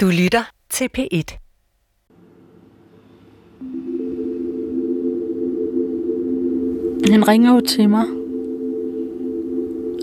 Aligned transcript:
Du 0.00 0.06
lytter 0.06 0.50
til 0.70 0.88
P1. 0.98 1.38
Han 7.10 7.28
ringer 7.28 7.54
jo 7.54 7.60
til 7.60 7.90
mig 7.90 8.04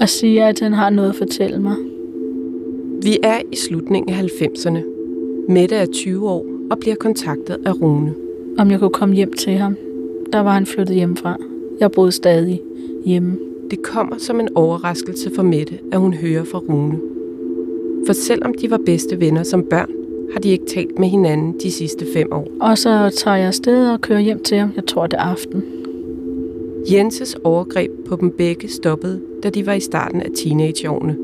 og 0.01 0.09
siger, 0.09 0.47
at 0.47 0.59
han 0.59 0.73
har 0.73 0.89
noget 0.89 1.09
at 1.09 1.15
fortælle 1.15 1.61
mig. 1.61 1.75
Vi 3.03 3.17
er 3.23 3.41
i 3.51 3.55
slutningen 3.55 4.15
af 4.15 4.21
90'erne. 4.21 4.79
Mette 5.51 5.75
er 5.75 5.85
20 5.85 6.29
år 6.29 6.45
og 6.71 6.79
bliver 6.79 6.95
kontaktet 6.95 7.57
af 7.65 7.81
Rune. 7.81 8.15
Om 8.57 8.71
jeg 8.71 8.79
kunne 8.79 8.93
komme 8.93 9.15
hjem 9.15 9.33
til 9.33 9.53
ham. 9.53 9.75
Der 10.33 10.39
var 10.39 10.51
han 10.51 10.65
flyttet 10.65 10.95
hjemmefra. 10.95 11.37
Jeg 11.79 11.91
boede 11.91 12.11
stadig 12.11 12.61
hjemme. 13.05 13.37
Det 13.71 13.83
kommer 13.83 14.17
som 14.17 14.39
en 14.39 14.49
overraskelse 14.55 15.31
for 15.35 15.43
Mette, 15.43 15.79
at 15.91 15.99
hun 15.99 16.13
hører 16.13 16.43
fra 16.43 16.59
Rune. 16.59 17.14
For 18.05 18.13
selvom 18.13 18.53
de 18.53 18.71
var 18.71 18.79
bedste 18.85 19.19
venner 19.19 19.43
som 19.43 19.63
børn, 19.63 19.89
har 20.33 20.39
de 20.39 20.49
ikke 20.49 20.65
talt 20.65 20.99
med 20.99 21.07
hinanden 21.07 21.55
de 21.63 21.71
sidste 21.71 22.05
fem 22.13 22.27
år. 22.31 22.47
Og 22.61 22.77
så 22.77 23.13
tager 23.17 23.37
jeg 23.37 23.47
afsted 23.47 23.89
og 23.89 24.01
kører 24.01 24.19
hjem 24.19 24.43
til 24.43 24.57
ham. 24.57 24.71
Jeg 24.75 24.85
tror, 24.85 25.07
det 25.07 25.17
er 25.17 25.23
aften. 25.23 25.63
Jenses 26.91 27.37
overgreb 27.43 27.91
på 28.07 28.15
dem 28.15 28.31
begge 28.37 28.69
stoppede, 28.69 29.21
da 29.43 29.49
de 29.49 29.65
var 29.65 29.73
i 29.73 29.79
starten 29.79 30.21
af 30.21 30.29
teenageårene. 30.35 31.17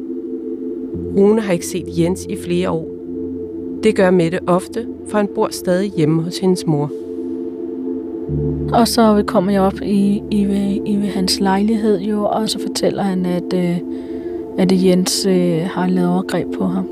Rune 1.18 1.42
har 1.42 1.54
ikke 1.54 1.68
set 1.68 1.86
Jens 1.88 2.26
i 2.26 2.38
flere 2.38 2.70
år. 2.70 2.88
Det 3.84 3.96
gør 3.96 4.12
Mette 4.12 4.40
ofte, 4.48 4.88
for 5.08 5.18
han 5.18 5.28
bor 5.36 5.48
stadig 5.52 5.92
hjemme 5.98 6.22
hos 6.22 6.38
hendes 6.38 6.66
mor. 6.66 6.92
Og 8.74 8.88
så 8.88 9.24
kommer 9.28 9.52
jeg 9.52 9.62
op 9.62 9.82
i, 9.84 10.22
i, 10.32 10.42
i 10.86 10.96
ved 10.96 11.08
hans 11.08 11.40
lejlighed 11.40 12.00
jo, 12.00 12.24
og 12.24 12.50
så 12.50 12.60
fortæller 12.60 13.04
han, 13.04 13.26
at, 13.26 13.54
øh, 13.54 13.78
at 14.58 14.86
Jens 14.86 15.26
øh, 15.26 15.62
har 15.66 15.88
lavet 15.88 16.10
overgreb 16.10 16.48
på 16.58 16.66
ham. 16.66 16.88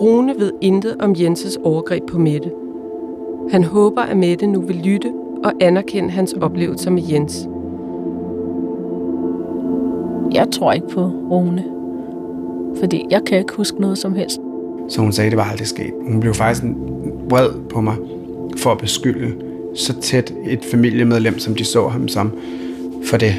Rune 0.00 0.34
ved 0.38 0.52
intet 0.60 0.96
om 1.00 1.14
Jenses 1.18 1.58
overgreb 1.64 2.02
på 2.06 2.18
Mette. 2.18 2.50
Han 3.50 3.64
håber, 3.64 4.02
at 4.02 4.16
Mette 4.16 4.46
nu 4.46 4.60
vil 4.60 4.76
lytte 4.76 5.12
og 5.44 5.52
anerkende 5.60 6.10
hans 6.10 6.32
oplevelser 6.32 6.90
med 6.90 7.02
Jens. 7.12 7.48
Jeg 10.32 10.50
tror 10.50 10.72
ikke 10.72 10.88
på 10.88 11.10
Rune, 11.30 11.64
fordi 12.78 13.06
jeg 13.10 13.22
kan 13.26 13.38
ikke 13.38 13.54
huske 13.54 13.80
noget 13.80 13.98
som 13.98 14.14
helst. 14.14 14.40
Så 14.88 15.00
hun 15.00 15.12
sagde, 15.12 15.26
at 15.26 15.30
det 15.30 15.38
var 15.38 15.44
aldrig 15.44 15.66
sket. 15.66 15.92
Hun 16.08 16.20
blev 16.20 16.34
faktisk 16.34 16.64
vred 17.28 17.50
på 17.70 17.80
mig 17.80 17.96
for 18.56 18.70
at 18.70 18.78
beskylde 18.78 19.32
så 19.74 20.00
tæt 20.00 20.34
et 20.46 20.64
familiemedlem, 20.70 21.38
som 21.38 21.54
de 21.54 21.64
så 21.64 21.88
ham 21.88 22.08
som, 22.08 22.32
for 23.04 23.16
det. 23.16 23.34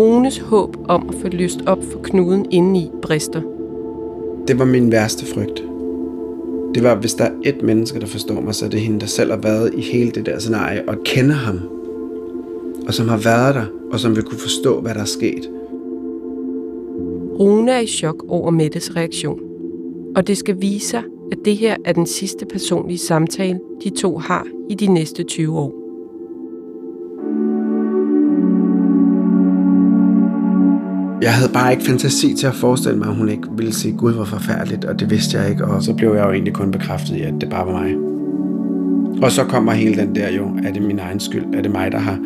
Runes 0.00 0.38
håb 0.38 0.76
om 0.88 1.08
at 1.08 1.14
få 1.14 1.28
løst 1.28 1.60
op 1.66 1.84
for 1.92 1.98
knuden 2.02 2.46
indeni 2.50 2.90
brister. 3.02 3.42
Det 4.48 4.58
var 4.58 4.64
min 4.64 4.92
værste 4.92 5.26
frygt. 5.26 5.62
Det 6.74 6.82
var, 6.82 6.94
hvis 6.94 7.14
der 7.14 7.24
er 7.24 7.30
et 7.44 7.62
menneske, 7.62 8.00
der 8.00 8.06
forstår 8.06 8.40
mig, 8.40 8.54
så 8.54 8.64
er 8.64 8.68
det 8.68 8.80
hende, 8.80 9.00
der 9.00 9.06
selv 9.06 9.30
har 9.30 9.38
været 9.38 9.74
i 9.74 9.80
hele 9.80 10.10
det 10.10 10.26
der 10.26 10.38
scenarie 10.38 10.88
og 10.88 10.96
kender 11.04 11.34
ham. 11.34 11.60
Og 12.86 12.94
som 12.94 13.08
har 13.08 13.16
været 13.16 13.54
der, 13.54 13.64
og 13.92 14.00
som 14.00 14.16
vil 14.16 14.24
kunne 14.24 14.38
forstå, 14.38 14.80
hvad 14.80 14.94
der 14.94 15.00
er 15.00 15.04
sket. 15.04 15.50
Rune 17.38 17.72
er 17.72 17.80
i 17.80 17.86
chok 17.86 18.24
over 18.28 18.50
Mettes 18.50 18.96
reaktion. 18.96 19.40
Og 20.16 20.26
det 20.26 20.38
skal 20.38 20.60
vise 20.60 20.88
sig, 20.88 21.02
at 21.32 21.38
det 21.44 21.56
her 21.56 21.76
er 21.84 21.92
den 21.92 22.06
sidste 22.06 22.46
personlige 22.46 22.98
samtale, 22.98 23.60
de 23.84 23.90
to 23.90 24.18
har 24.18 24.46
i 24.70 24.74
de 24.74 24.86
næste 24.86 25.22
20 25.22 25.58
år. 25.58 25.79
Jeg 31.22 31.34
havde 31.34 31.52
bare 31.52 31.72
ikke 31.72 31.84
fantasi 31.84 32.34
til 32.34 32.46
at 32.46 32.54
forestille 32.54 32.98
mig, 32.98 33.08
at 33.08 33.14
hun 33.14 33.28
ikke 33.28 33.48
ville 33.56 33.74
sige, 33.74 33.96
Gud, 33.96 34.12
hvor 34.12 34.24
forfærdeligt, 34.24 34.84
og 34.84 35.00
det 35.00 35.10
vidste 35.10 35.38
jeg 35.38 35.50
ikke, 35.50 35.64
og 35.64 35.82
så 35.82 35.94
blev 35.94 36.14
jeg 36.14 36.24
jo 36.24 36.32
egentlig 36.32 36.54
kun 36.54 36.70
bekræftet 36.70 37.16
i, 37.16 37.20
at 37.20 37.34
det 37.40 37.50
bare 37.50 37.66
var 37.66 37.72
mig. 37.72 37.94
Og 39.22 39.32
så 39.32 39.44
kommer 39.44 39.72
hele 39.72 39.96
den 39.96 40.14
der 40.14 40.30
jo, 40.30 40.48
er 40.64 40.72
det 40.72 40.82
min 40.82 40.98
egen 40.98 41.20
skyld? 41.20 41.44
Er 41.54 41.62
det 41.62 41.70
mig, 41.70 41.92
der 41.92 41.98
har, 41.98 42.18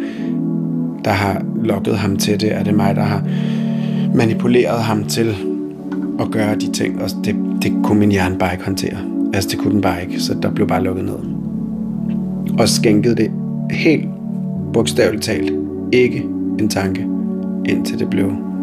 der 1.04 1.10
har 1.10 1.42
lukket 1.62 1.98
ham 1.98 2.16
til 2.16 2.40
det? 2.40 2.52
Er 2.52 2.62
det 2.62 2.74
mig, 2.74 2.96
der 2.96 3.02
har 3.02 3.22
manipuleret 4.14 4.82
ham 4.82 5.04
til 5.04 5.34
at 6.20 6.30
gøre 6.30 6.54
de 6.54 6.72
ting? 6.72 7.02
Og 7.02 7.10
det, 7.24 7.36
det 7.62 7.72
kunne 7.84 7.98
min 7.98 8.10
hjerne 8.12 8.38
bare 8.38 8.52
ikke 8.52 8.64
håndtere. 8.64 8.98
Altså, 9.34 9.50
det 9.50 9.58
kunne 9.58 9.72
den 9.72 9.80
bare 9.80 10.02
ikke, 10.02 10.20
så 10.20 10.36
der 10.42 10.50
blev 10.50 10.66
bare 10.66 10.82
lukket 10.82 11.04
ned. 11.04 11.18
Og 12.58 12.68
skænkede 12.68 13.16
det 13.16 13.30
helt 13.70 14.08
bogstaveligt 14.72 15.24
talt 15.24 15.52
ikke 15.92 16.26
en 16.58 16.68
tanke, 16.68 17.06
indtil 17.64 17.98
det 17.98 18.10
blev 18.10 18.53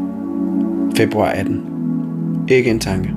februar 0.97 1.29
18. 1.29 2.45
Ikke 2.47 2.69
en 2.69 2.79
tanke. 2.79 3.09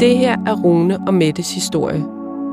Det 0.00 0.18
her 0.18 0.36
er 0.46 0.54
Rune 0.64 0.98
og 1.06 1.14
Mettes 1.14 1.54
historie. 1.54 2.04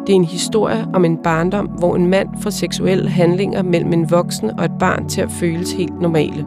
Det 0.08 0.14
er 0.14 0.16
en 0.16 0.26
historie 0.26 0.86
om 0.94 1.06
en 1.06 1.18
barndom, 1.18 1.66
hvor 1.66 1.96
en 1.96 2.08
mand 2.08 2.30
får 2.42 2.50
seksuelle 2.50 3.10
handlinger 3.10 3.64
mellem 3.64 3.94
en 3.94 4.12
voksen 4.12 4.60
og 4.60 4.66
et 4.66 4.72
barn 4.80 5.10
til 5.10 5.22
at 5.22 5.32
føles 5.32 5.74
helt 5.74 6.02
normale. 6.02 6.46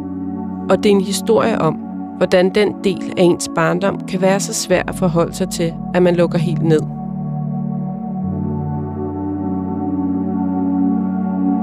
Og 0.71 0.77
det 0.77 0.87
er 0.87 0.95
en 0.95 1.01
historie 1.01 1.59
om, 1.59 1.75
hvordan 2.17 2.55
den 2.55 2.75
del 2.85 3.13
af 3.17 3.23
ens 3.23 3.51
barndom 3.55 4.01
kan 4.09 4.21
være 4.21 4.41
så 4.41 4.55
svær 4.55 4.83
at 4.89 4.95
forholde 4.95 5.35
sig 5.35 5.49
til, 5.49 5.73
at 5.95 6.03
man 6.03 6.17
lukker 6.17 6.39
helt 6.39 6.63
ned. 6.63 7.00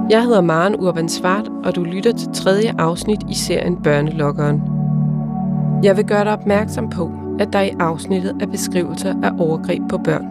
Jeg 0.09 0.23
hedder 0.23 0.41
Maren 0.41 0.75
Urban 0.75 1.09
Svart, 1.09 1.51
og 1.63 1.75
du 1.75 1.83
lytter 1.83 2.11
til 2.11 2.29
tredje 2.33 2.73
afsnit 2.77 3.19
i 3.29 3.33
serien 3.33 3.77
Børnelokkeren. 3.83 4.61
Jeg 5.83 5.97
vil 5.97 6.05
gøre 6.05 6.23
dig 6.23 6.33
opmærksom 6.33 6.89
på, 6.89 7.11
at 7.39 7.53
der 7.53 7.61
i 7.61 7.69
afsnittet 7.79 8.35
er 8.41 8.45
beskrivelser 8.45 9.13
af 9.23 9.31
overgreb 9.39 9.81
på 9.89 9.97
børn. 9.97 10.25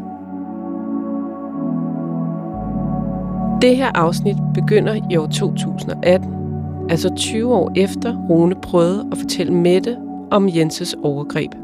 Det 3.63 3.77
her 3.77 3.91
afsnit 3.95 4.37
begynder 4.55 4.95
i 5.11 5.17
år 5.17 5.27
2018, 5.27 6.35
altså 6.91 7.15
20 7.15 7.55
år 7.55 7.73
efter 7.75 8.17
Rune 8.31 8.55
prøvede 8.55 9.09
at 9.13 9.19
fortælle 9.19 9.53
Mette 9.53 9.97
om 10.31 10.49
Jenses 10.49 10.97
overgreb. 11.03 11.55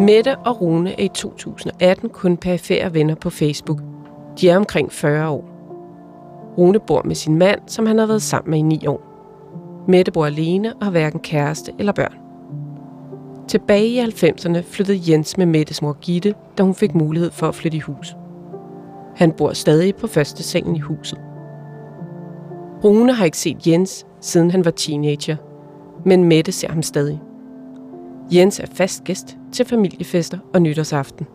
Mette 0.00 0.36
og 0.36 0.60
Rune 0.60 0.90
er 1.00 1.04
i 1.04 1.08
2018 1.08 2.08
kun 2.08 2.36
perifære 2.36 2.94
venner 2.94 3.14
på 3.14 3.30
Facebook. 3.30 3.80
De 4.40 4.50
er 4.50 4.56
omkring 4.56 4.92
40 4.92 5.28
år. 5.28 5.44
Rune 6.58 6.78
bor 6.78 7.02
med 7.04 7.14
sin 7.14 7.38
mand, 7.38 7.60
som 7.66 7.86
han 7.86 7.98
har 7.98 8.06
været 8.06 8.22
sammen 8.22 8.50
med 8.50 8.58
i 8.58 8.62
9 8.62 8.86
år. 8.86 9.00
Mette 9.88 10.12
bor 10.12 10.26
alene 10.26 10.74
og 10.74 10.84
har 10.84 10.90
hverken 10.90 11.20
kæreste 11.20 11.72
eller 11.78 11.92
børn. 11.92 12.14
Tilbage 13.48 13.86
i 13.86 14.00
90'erne 14.00 14.58
flyttede 14.60 15.10
Jens 15.10 15.38
med 15.38 15.46
Mettes 15.46 15.82
mor 15.82 15.96
Gitte, 16.00 16.34
da 16.58 16.62
hun 16.62 16.74
fik 16.74 16.94
mulighed 16.94 17.30
for 17.30 17.48
at 17.48 17.54
flytte 17.54 17.76
i 17.76 17.80
hus. 17.80 18.16
Han 19.16 19.32
bor 19.32 19.52
stadig 19.52 19.94
på 19.94 20.06
første 20.06 20.42
sengen 20.42 20.76
i 20.76 20.80
huset. 20.80 21.18
Rune 22.84 23.12
har 23.12 23.24
ikke 23.24 23.38
set 23.38 23.66
Jens, 23.66 24.06
siden 24.20 24.50
han 24.50 24.64
var 24.64 24.70
teenager, 24.70 25.36
men 26.04 26.24
Mette 26.24 26.52
ser 26.52 26.68
ham 26.68 26.82
stadig. 26.82 27.20
Jens 28.32 28.60
er 28.60 28.66
fast 28.74 29.04
gæst 29.04 29.36
til 29.52 29.66
familiefester 29.66 30.38
og 30.54 30.62
nytårsaften. 30.62 31.26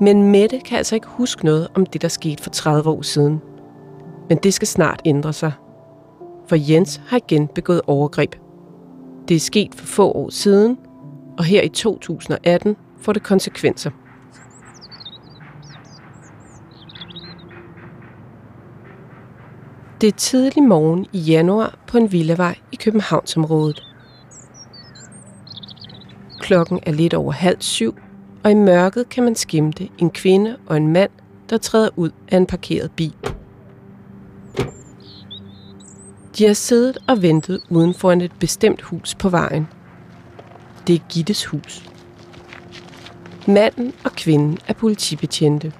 Men 0.00 0.30
Mette 0.30 0.60
kan 0.60 0.78
altså 0.78 0.94
ikke 0.94 1.06
huske 1.06 1.44
noget 1.44 1.68
om 1.74 1.86
det, 1.86 2.02
der 2.02 2.08
skete 2.08 2.42
for 2.42 2.50
30 2.50 2.90
år 2.90 3.02
siden. 3.02 3.40
Men 4.28 4.38
det 4.38 4.54
skal 4.54 4.68
snart 4.68 5.02
ændre 5.04 5.32
sig. 5.32 5.52
For 6.48 6.56
Jens 6.70 7.00
har 7.06 7.16
igen 7.16 7.48
begået 7.48 7.80
overgreb. 7.86 8.34
Det 9.28 9.34
er 9.34 9.40
sket 9.40 9.74
for 9.74 9.86
få 9.86 10.12
år 10.12 10.30
siden, 10.30 10.78
og 11.38 11.44
her 11.44 11.62
i 11.62 11.68
2018 11.68 12.76
får 13.00 13.12
det 13.12 13.22
konsekvenser. 13.22 13.90
Det 20.00 20.06
er 20.06 20.16
tidlig 20.16 20.62
morgen 20.62 21.06
i 21.12 21.18
januar 21.18 21.78
på 21.86 21.98
en 21.98 22.12
villavej 22.12 22.58
i 22.72 22.76
Københavnsområdet. 22.76 23.95
Klokken 26.46 26.80
er 26.82 26.92
lidt 26.92 27.14
over 27.14 27.32
halv 27.32 27.56
syv, 27.60 27.96
og 28.44 28.50
i 28.50 28.54
mørket 28.54 29.08
kan 29.08 29.24
man 29.24 29.34
skimte 29.34 29.88
en 29.98 30.10
kvinde 30.10 30.56
og 30.66 30.76
en 30.76 30.88
mand, 30.88 31.10
der 31.50 31.58
træder 31.58 31.88
ud 31.96 32.10
af 32.28 32.36
en 32.36 32.46
parkeret 32.46 32.90
bil. 32.90 33.14
De 36.38 36.46
har 36.46 36.52
siddet 36.52 36.98
og 37.08 37.22
ventet 37.22 37.60
uden 37.70 37.94
for 37.94 38.12
et 38.12 38.32
bestemt 38.40 38.82
hus 38.82 39.14
på 39.14 39.28
vejen. 39.28 39.66
Det 40.86 40.94
er 40.94 41.00
Gittes 41.08 41.44
hus. 41.44 41.90
Manden 43.48 43.92
og 44.04 44.12
kvinden 44.12 44.58
er 44.66 44.72
politibetjente. 44.72 45.72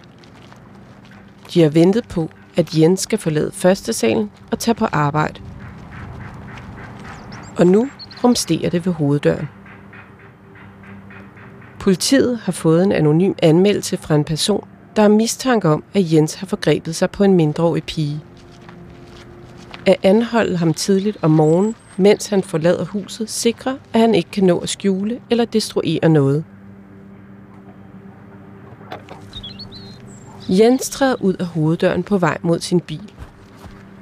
De 1.54 1.62
har 1.62 1.68
ventet 1.68 2.08
på, 2.08 2.30
at 2.56 2.78
Jens 2.78 3.00
skal 3.00 3.18
forlade 3.18 3.52
første 3.52 3.92
salen 3.92 4.30
og 4.50 4.58
tage 4.58 4.74
på 4.74 4.86
arbejde. 4.92 5.40
Og 7.58 7.66
nu 7.66 7.88
rumsterer 8.24 8.70
det 8.70 8.86
ved 8.86 8.92
hoveddøren. 8.92 9.48
Politiet 11.86 12.38
har 12.38 12.52
fået 12.52 12.82
en 12.82 12.92
anonym 12.92 13.32
anmeldelse 13.42 13.96
fra 13.96 14.14
en 14.14 14.24
person, 14.24 14.68
der 14.96 15.02
har 15.02 15.08
mistanke 15.08 15.68
om, 15.68 15.84
at 15.94 16.12
Jens 16.12 16.34
har 16.34 16.46
forgrebet 16.46 16.96
sig 16.96 17.10
på 17.10 17.24
en 17.24 17.34
mindreårig 17.34 17.84
pige. 17.84 18.20
At 19.86 19.96
anholde 20.02 20.56
ham 20.56 20.74
tidligt 20.74 21.18
om 21.22 21.30
morgenen, 21.30 21.74
mens 21.96 22.26
han 22.26 22.42
forlader 22.42 22.84
huset, 22.84 23.30
sikrer, 23.30 23.76
at 23.92 24.00
han 24.00 24.14
ikke 24.14 24.30
kan 24.30 24.44
nå 24.44 24.58
at 24.58 24.68
skjule 24.68 25.20
eller 25.30 25.44
destruere 25.44 26.08
noget. 26.08 26.44
Jens 30.48 30.90
træder 30.90 31.16
ud 31.22 31.34
af 31.34 31.46
hoveddøren 31.46 32.02
på 32.02 32.18
vej 32.18 32.38
mod 32.42 32.60
sin 32.60 32.80
bil, 32.80 33.12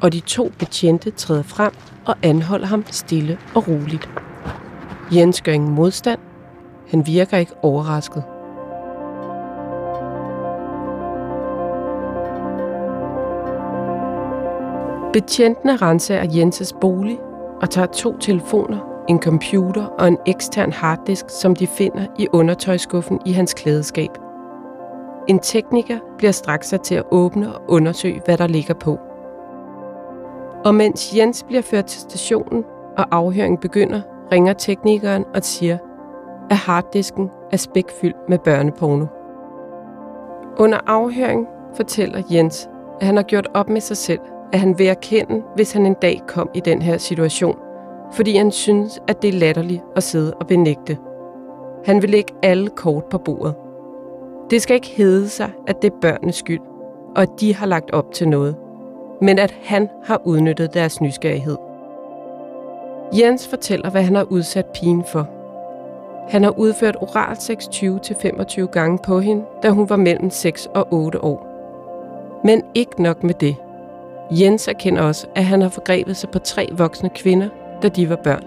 og 0.01 0.13
de 0.13 0.21
to 0.21 0.53
betjente 0.59 1.11
træder 1.11 1.43
frem 1.43 1.73
og 2.07 2.17
anholder 2.23 2.67
ham 2.67 2.85
stille 2.91 3.39
og 3.55 3.69
roligt. 3.69 4.09
Jens 5.13 5.41
gør 5.41 5.53
ingen 5.53 5.75
modstand. 5.75 6.21
Han 6.91 7.07
virker 7.07 7.37
ikke 7.37 7.53
overrasket. 7.63 8.25
Betjentene 15.13 15.77
renser 15.77 16.25
Jenses 16.37 16.73
bolig 16.73 17.19
og 17.63 17.71
tager 17.71 17.87
to 17.87 18.19
telefoner, 18.19 19.05
en 19.09 19.23
computer 19.23 19.85
og 19.85 20.09
en 20.09 20.19
ekstern 20.27 20.73
harddisk, 20.73 21.25
som 21.29 21.57
de 21.57 21.67
finder 21.67 22.07
i 22.19 22.29
undertøjskuffen 22.33 23.21
i 23.27 23.33
hans 23.33 23.55
klædeskab. 23.55 24.11
En 25.29 25.39
tekniker 25.39 25.99
bliver 26.19 26.33
straks 26.33 26.69
sat 26.69 26.81
til 26.81 26.95
at 26.95 27.05
åbne 27.11 27.55
og 27.55 27.63
undersøge, 27.69 28.23
hvad 28.25 28.39
der 28.39 28.47
ligger 28.47 28.75
på. 28.75 28.99
Og 30.65 30.75
mens 30.75 31.17
Jens 31.17 31.43
bliver 31.43 31.63
ført 31.63 31.85
til 31.85 32.01
stationen, 32.01 32.65
og 32.97 33.07
afhøringen 33.11 33.59
begynder, 33.59 34.01
ringer 34.33 34.53
teknikeren 34.53 35.25
og 35.35 35.45
siger, 35.45 35.79
at 36.51 36.57
harddisken 36.57 37.31
er 37.53 37.57
spækfyldt 37.57 38.29
med 38.29 38.39
børneporno. 38.39 39.07
Under 40.59 40.79
afhøring 40.87 41.47
fortæller 41.77 42.23
Jens, 42.31 42.69
at 43.01 43.07
han 43.07 43.17
har 43.17 43.23
gjort 43.23 43.49
op 43.55 43.69
med 43.69 43.81
sig 43.81 43.97
selv, 43.97 44.21
at 44.53 44.61
han 44.61 44.79
vil 44.79 44.87
erkende, 44.87 45.43
hvis 45.55 45.73
han 45.73 45.87
en 45.87 45.97
dag 46.03 46.23
kom 46.27 46.51
i 46.55 46.61
den 46.61 46.83
her 46.83 46.99
situation, 46.99 47.59
fordi 48.13 48.37
han 48.37 48.51
synes, 48.51 49.01
at 49.09 49.23
det 49.23 49.29
er 49.29 49.39
latterligt 49.39 49.83
at 49.97 50.03
sidde 50.03 50.35
og 50.35 50.47
benægte. 50.47 50.99
Han 51.85 52.03
vil 52.03 52.11
lægge 52.11 52.35
alle 52.43 52.69
kort 52.69 53.05
på 53.05 53.19
bordet. 53.19 53.55
Det 54.51 54.63
skal 54.63 54.75
ikke 54.75 54.95
hedde 54.97 55.29
sig, 55.29 55.51
at 55.67 55.83
det 55.83 55.93
er 55.93 55.97
børnenes 56.01 56.37
skyld, 56.37 56.61
og 57.17 57.23
at 57.23 57.31
de 57.41 57.55
har 57.55 57.67
lagt 57.67 57.91
op 57.91 58.13
til 58.13 58.29
noget, 58.29 58.57
men 59.21 59.39
at 59.39 59.57
han 59.63 59.89
har 60.05 60.21
udnyttet 60.25 60.75
deres 60.75 61.01
nysgerrighed. 61.01 61.57
Jens 63.19 63.49
fortæller, 63.49 63.91
hvad 63.91 64.03
han 64.03 64.15
har 64.15 64.25
udsat 64.31 64.67
pigen 64.67 65.05
for. 65.05 65.29
Han 66.29 66.43
har 66.43 66.59
udført 66.59 66.97
oralsex 67.01 67.65
20-25 67.65 68.67
gange 68.67 68.99
på 69.05 69.21
hende, 69.21 69.45
da 69.63 69.71
hun 69.71 69.89
var 69.89 69.97
mellem 69.97 70.31
6 70.31 70.69
og 70.75 70.89
8 70.93 71.25
år. 71.25 71.51
Men 72.45 72.63
ikke 72.75 73.03
nok 73.03 73.23
med 73.23 73.35
det. 73.35 73.57
Jens 74.31 74.69
erkender 74.69 75.03
også, 75.03 75.27
at 75.35 75.45
han 75.45 75.63
har 75.63 75.69
forgrebet 75.69 76.17
sig 76.17 76.31
på 76.31 76.39
tre 76.39 76.69
voksne 76.73 77.11
kvinder, 77.11 77.49
da 77.83 77.89
de 77.89 78.09
var 78.09 78.17
børn. 78.17 78.45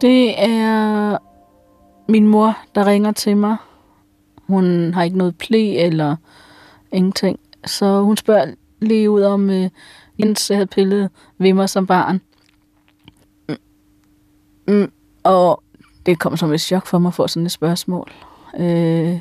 Det 0.00 0.42
er 0.42 1.18
min 2.08 2.26
mor, 2.26 2.58
der 2.74 2.86
ringer 2.86 3.12
til 3.12 3.36
mig. 3.36 3.56
Hun 4.46 4.94
har 4.94 5.02
ikke 5.02 5.18
noget 5.18 5.38
plæ 5.38 5.74
eller 5.76 6.16
ingenting. 6.92 7.40
Så 7.66 8.02
hun 8.02 8.16
spørger 8.16 8.54
lige 8.80 9.10
ud 9.10 9.22
om, 9.22 9.50
øh, 9.50 9.70
jeg 10.18 10.36
havde 10.50 10.66
pillet 10.66 11.10
ved 11.38 11.52
mig 11.52 11.68
som 11.68 11.86
barn. 11.86 12.20
Mm, 13.48 13.56
mm, 14.68 14.92
og 15.22 15.62
det 16.06 16.18
kom 16.18 16.36
som 16.36 16.52
et 16.52 16.60
chok 16.60 16.86
for 16.86 16.98
mig 16.98 17.08
at 17.08 17.14
få 17.14 17.28
sådan 17.28 17.46
et 17.46 17.52
spørgsmål. 17.52 18.12
Øh, 18.58 19.20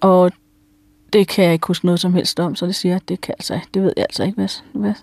og 0.00 0.32
det 1.12 1.28
kan 1.28 1.44
jeg 1.44 1.52
ikke 1.52 1.66
huske 1.66 1.86
noget 1.86 2.00
som 2.00 2.14
helst 2.14 2.40
om, 2.40 2.54
så 2.54 2.66
det 2.66 2.74
siger 2.74 2.98
det 2.98 3.20
kan 3.20 3.34
altså, 3.38 3.60
det 3.74 3.82
ved 3.82 3.92
jeg 3.96 4.06
altså 4.08 4.24
ikke, 4.24 4.34
hvad, 4.34 4.62
hvad. 4.72 4.94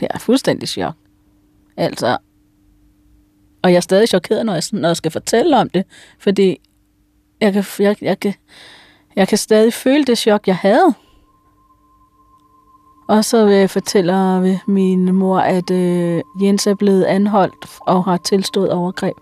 Jeg 0.00 0.08
er 0.14 0.18
fuldstændig 0.18 0.68
chok. 0.68 0.94
Altså, 1.76 2.18
og 3.62 3.70
jeg 3.70 3.76
er 3.76 3.80
stadig 3.80 4.08
chokeret, 4.08 4.46
når 4.46 4.52
jeg, 4.52 4.62
når 4.72 4.88
jeg 4.88 4.96
skal 4.96 5.10
fortælle 5.10 5.56
om 5.56 5.68
det, 5.68 5.84
fordi 6.18 6.60
jeg 7.40 7.52
kan, 7.52 7.64
jeg, 7.78 7.96
jeg, 8.02 8.20
kan, 8.20 8.34
jeg 9.16 9.28
kan 9.28 9.38
stadig 9.38 9.72
føle 9.72 10.04
det 10.04 10.18
chok, 10.18 10.46
jeg 10.46 10.56
havde. 10.56 10.94
Og 13.08 13.24
så 13.24 13.66
fortæller 13.68 14.58
min 14.66 15.14
mor, 15.14 15.38
at 15.38 15.70
øh, 15.70 16.22
Jens 16.42 16.66
er 16.66 16.74
blevet 16.74 17.04
anholdt 17.04 17.78
og 17.80 18.04
har 18.04 18.16
tilstået 18.16 18.72
overgreb 18.72 19.16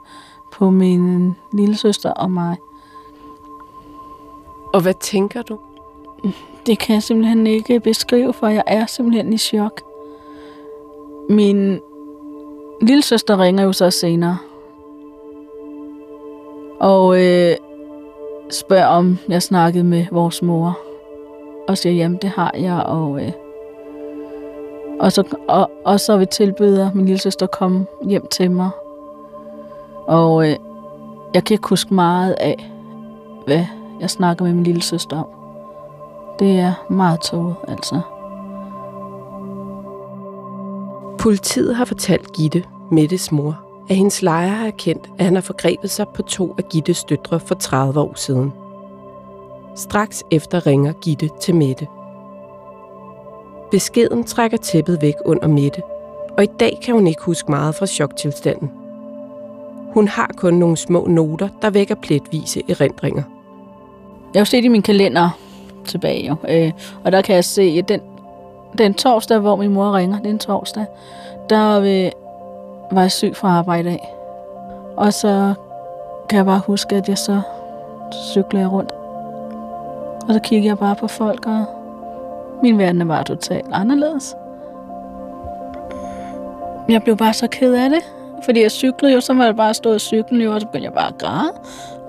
på 0.52 0.70
min 0.70 1.36
lille 1.52 1.76
søster 1.76 2.10
og 2.10 2.30
mig. 2.30 2.56
Og 4.72 4.80
hvad 4.80 4.94
tænker 5.00 5.42
du? 5.42 5.58
Det 6.66 6.78
kan 6.78 6.94
jeg 6.94 7.02
simpelthen 7.02 7.46
ikke 7.46 7.80
beskrive, 7.80 8.32
for 8.32 8.48
jeg 8.48 8.62
er 8.66 8.86
simpelthen 8.86 9.32
i 9.32 9.38
chok. 9.38 9.82
Min 11.30 11.80
lille 12.82 13.02
søster 13.02 13.40
ringer 13.40 13.64
jo 13.64 13.72
så 13.72 13.90
senere. 13.90 14.38
Og 16.80 17.24
øh, 17.24 17.56
spørger, 18.50 18.86
om 18.86 19.18
jeg 19.28 19.42
snakkede 19.42 19.84
med 19.84 20.06
vores 20.12 20.42
mor. 20.42 20.78
Og 21.68 21.78
siger, 21.78 21.92
jamen 21.92 22.18
det 22.22 22.30
har 22.30 22.54
jeg, 22.58 22.82
og... 22.82 23.22
Øh, 23.22 23.32
og 25.00 25.12
så, 25.12 25.36
og, 25.48 25.70
og 25.84 26.00
så 26.00 26.16
vil 26.16 26.26
tilbyder 26.26 26.90
min 26.94 27.06
lille 27.06 27.20
søster 27.20 27.46
komme 27.46 27.86
hjem 28.02 28.26
til 28.26 28.50
mig. 28.50 28.70
Og 30.06 30.48
øh, 30.48 30.56
jeg 31.34 31.44
kan 31.44 31.54
ikke 31.54 31.68
huske 31.68 31.94
meget 31.94 32.32
af, 32.32 32.70
hvad 33.46 33.64
jeg 34.00 34.10
snakker 34.10 34.44
med 34.44 34.52
min 34.52 34.64
lille 34.64 34.82
søster 34.82 35.16
om. 35.16 35.26
Det 36.38 36.58
er 36.58 36.72
meget 36.90 37.20
tåget, 37.20 37.54
altså. 37.68 38.00
Politiet 41.18 41.76
har 41.76 41.84
fortalt 41.84 42.32
Gitte, 42.32 42.64
Mettes 42.90 43.32
mor, 43.32 43.65
at 43.88 43.96
hendes 43.96 44.22
lejer 44.22 44.48
har 44.48 44.66
erkendt, 44.66 45.10
at 45.18 45.24
han 45.24 45.34
har 45.34 45.42
forgrebet 45.42 45.90
sig 45.90 46.08
på 46.08 46.22
to 46.22 46.54
af 46.58 46.68
Gittes 46.68 47.04
døtre 47.04 47.40
for 47.40 47.54
30 47.54 48.00
år 48.00 48.12
siden. 48.14 48.52
Straks 49.74 50.24
efter 50.30 50.66
ringer 50.66 50.92
Gitte 50.92 51.30
til 51.40 51.54
Mette. 51.54 51.86
Beskeden 53.70 54.24
trækker 54.24 54.56
tæppet 54.56 55.02
væk 55.02 55.14
under 55.24 55.48
Mette, 55.48 55.82
og 56.36 56.44
i 56.44 56.48
dag 56.60 56.78
kan 56.82 56.94
hun 56.94 57.06
ikke 57.06 57.22
huske 57.22 57.50
meget 57.50 57.74
fra 57.74 57.86
choktilstanden. 57.86 58.70
Hun 59.94 60.08
har 60.08 60.30
kun 60.36 60.54
nogle 60.54 60.76
små 60.76 61.06
noter, 61.06 61.48
der 61.62 61.70
vækker 61.70 61.94
pletvise 61.94 62.62
erindringer. 62.68 63.22
Jeg 64.34 64.40
har 64.40 64.44
set 64.44 64.64
i 64.64 64.68
min 64.68 64.82
kalender 64.82 65.30
tilbage, 65.84 66.26
jo, 66.28 66.36
øh, 66.48 66.72
og 67.04 67.12
der 67.12 67.22
kan 67.22 67.34
jeg 67.34 67.44
se, 67.44 67.62
at 67.62 67.88
den, 67.88 68.00
den 68.78 68.94
torsdag, 68.94 69.38
hvor 69.38 69.56
min 69.56 69.74
mor 69.74 69.96
ringer, 69.96 70.22
den 70.22 70.38
torsdag, 70.38 70.86
der 71.50 71.80
øh, 71.80 72.10
var 72.90 73.00
jeg 73.00 73.12
syg 73.12 73.36
fra 73.36 73.48
arbejde 73.48 73.90
af. 73.90 74.14
Og 74.96 75.12
så 75.12 75.54
kan 76.28 76.36
jeg 76.36 76.46
bare 76.46 76.60
huske, 76.66 76.96
at 76.96 77.08
jeg 77.08 77.18
så 77.18 77.40
cykler 78.12 78.66
rundt. 78.66 78.92
Og 80.28 80.34
så 80.34 80.40
kigger 80.40 80.70
jeg 80.70 80.78
bare 80.78 80.96
på 80.96 81.08
folk, 81.08 81.46
og 81.46 81.64
min 82.62 82.78
verden 82.78 83.08
var 83.08 83.22
totalt 83.22 83.66
anderledes. 83.72 84.36
Jeg 86.88 87.02
blev 87.02 87.16
bare 87.16 87.32
så 87.32 87.48
ked 87.48 87.74
af 87.74 87.90
det, 87.90 88.02
fordi 88.44 88.62
jeg 88.62 88.70
cyklede 88.70 89.14
jo, 89.14 89.20
så 89.20 89.34
var 89.34 89.44
jeg 89.44 89.56
bare 89.56 89.74
stået 89.74 89.96
i 89.96 89.98
cyklen 89.98 90.40
jo, 90.40 90.54
og 90.54 90.60
så 90.60 90.66
begyndte 90.66 90.84
jeg 90.84 90.92
bare 90.92 91.08
at 91.08 91.18
græde. 91.18 91.52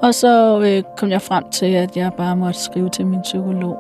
Og 0.02 0.16
så 0.16 0.62
øh, 0.62 0.84
kom 0.98 1.10
jeg 1.10 1.22
frem 1.22 1.50
til, 1.50 1.66
at 1.66 1.98
jeg 1.98 2.12
bare 2.18 2.36
måtte 2.36 2.60
skrive 2.60 2.90
til 2.90 3.08
min 3.08 3.22
psykolog. 3.22 3.78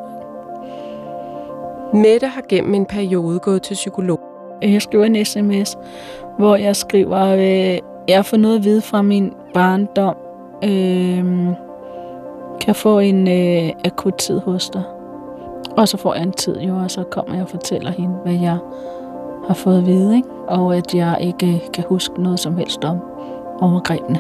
Mette 1.94 2.27
har 2.27 2.44
gennem 2.50 2.74
en 2.74 2.86
periode 2.86 3.39
gået 3.39 3.62
til 3.62 3.74
psykolog. 3.74 4.20
Øh, 4.64 4.74
jeg 4.74 4.82
skriver 4.82 5.06
en 5.06 5.26
sms, 5.26 5.78
hvor 6.38 6.56
jeg 6.56 6.76
skriver, 6.76 7.36
øh, 7.36 7.80
jeg 8.08 8.26
får 8.26 8.38
noget 8.38 8.56
at 8.56 8.64
vide 8.64 8.82
fra 8.82 9.02
min 9.02 9.34
barndom. 9.54 10.16
Øh, 10.64 11.26
kan 12.60 12.68
jeg 12.68 12.76
få 12.76 13.00
en 13.00 13.28
øh, 13.28 13.72
akut 13.86 14.14
tid 14.14 14.40
hos 14.40 14.70
dig? 14.70 14.84
Og 15.78 15.88
så 15.88 15.98
får 15.98 16.14
jeg 16.14 16.24
en 16.24 16.32
tid 16.32 16.60
jo, 16.60 16.76
og 16.78 16.92
så 16.92 17.04
kommer 17.04 17.34
jeg 17.34 17.44
og 17.44 17.50
fortæller 17.50 17.92
hende, 17.92 18.16
hvad 18.24 18.34
jeg 18.34 18.58
har 19.48 19.54
fået 19.54 19.78
at 19.78 19.86
vide, 19.86 20.16
ikke? 20.16 20.30
og 20.48 20.78
at 20.78 20.96
jeg 20.96 21.18
ikke 21.22 21.48
øh, 21.48 21.72
kan 21.74 21.84
huske 21.90 22.22
noget 22.22 22.40
som 22.40 22.58
helst 22.58 22.84
om 22.84 22.98
overgrebene. 23.62 24.20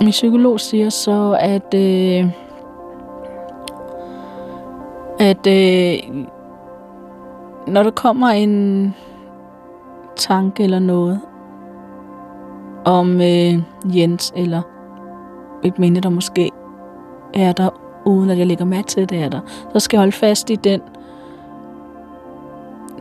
Min 0.00 0.10
psykolog 0.10 0.60
siger 0.60 0.90
så, 0.90 1.36
at, 1.40 1.74
øh, 1.74 2.26
at 5.20 5.46
øh, 5.46 6.24
når 7.66 7.82
der 7.82 7.90
kommer 7.90 8.28
en 8.28 8.94
tanke 10.16 10.64
eller 10.64 10.78
noget 10.78 11.20
om 12.84 13.20
øh, 13.20 13.58
Jens, 13.84 14.32
eller 14.36 14.62
et 15.64 15.78
minde, 15.78 16.00
der 16.00 16.08
måske 16.08 16.50
er 17.34 17.52
der 17.52 17.68
uden 18.04 18.30
at 18.30 18.38
jeg 18.38 18.46
lægger 18.46 18.64
mærke 18.64 18.88
til 18.88 19.08
det, 19.08 19.22
er 19.22 19.28
der. 19.28 19.40
Så 19.72 19.80
skal 19.80 19.96
jeg 19.96 20.00
holde 20.00 20.12
fast 20.12 20.50
i 20.50 20.54
den. 20.54 20.80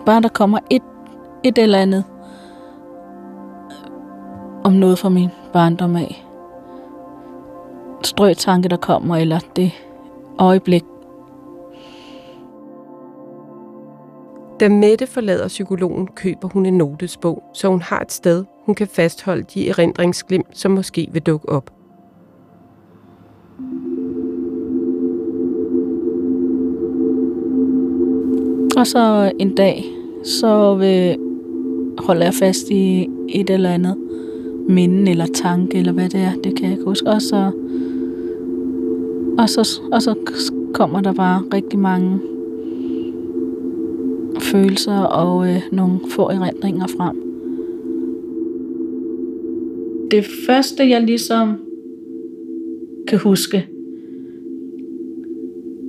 Bare 0.05 0.21
der 0.21 0.29
kommer 0.29 0.59
et, 0.69 0.81
et 1.43 1.57
eller 1.57 1.79
andet 1.79 2.03
om 4.63 4.73
noget 4.73 4.99
fra 4.99 5.09
min 5.09 5.29
barndom 5.53 5.95
af. 5.95 6.25
Strø 8.03 8.33
tanke, 8.33 8.69
der 8.69 8.77
kommer, 8.77 9.17
eller 9.17 9.39
det 9.55 9.71
øjeblik. 10.39 10.90
Da 14.61 14.69
Mette 14.69 15.07
forlader 15.07 15.47
psykologen, 15.47 16.07
køber 16.07 16.47
hun 16.47 16.65
en 16.65 16.77
notesbog, 16.77 17.43
så 17.53 17.67
hun 17.67 17.81
har 17.81 17.99
et 17.99 18.11
sted, 18.11 18.45
hun 18.65 18.75
kan 18.75 18.87
fastholde 18.87 19.43
de 19.53 19.69
erindringsglimt, 19.69 20.47
som 20.53 20.71
måske 20.71 21.07
vil 21.11 21.21
dukke 21.21 21.49
op. 21.49 21.71
Og 28.77 28.87
så 28.87 29.31
en 29.39 29.55
dag, 29.55 29.83
så 30.23 30.75
vil, 30.75 31.17
holder 31.97 32.23
jeg 32.23 32.33
fast 32.33 32.69
i 32.69 33.09
et 33.29 33.49
eller 33.49 33.69
andet 33.69 33.97
minde 34.69 35.11
eller 35.11 35.25
tanke, 35.33 35.77
eller 35.77 35.91
hvad 35.91 36.09
det 36.09 36.21
er, 36.21 36.31
det 36.43 36.55
kan 36.55 36.63
jeg 36.63 36.71
ikke 36.71 36.85
huske. 36.85 37.09
Og 37.09 37.21
så, 37.21 37.51
og 39.37 39.49
så, 39.49 39.81
og 39.91 40.01
så 40.01 40.15
kommer 40.73 41.01
der 41.01 41.13
bare 41.13 41.43
rigtig 41.53 41.79
mange 41.79 42.19
følelser 44.51 44.99
og 44.99 45.47
øh, 45.47 45.61
nogle 45.71 45.99
få 46.15 46.29
erindringer 46.29 46.87
frem. 46.87 47.27
Det 50.11 50.25
første, 50.47 50.89
jeg 50.89 51.01
ligesom 51.01 51.59
kan 53.07 53.19
huske, 53.19 53.65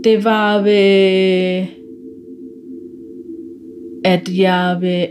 det 0.04 0.24
var 0.24 0.62
ved, 0.62 1.66
at 4.04 4.38
jeg 4.38 4.78
ved, 4.80 5.06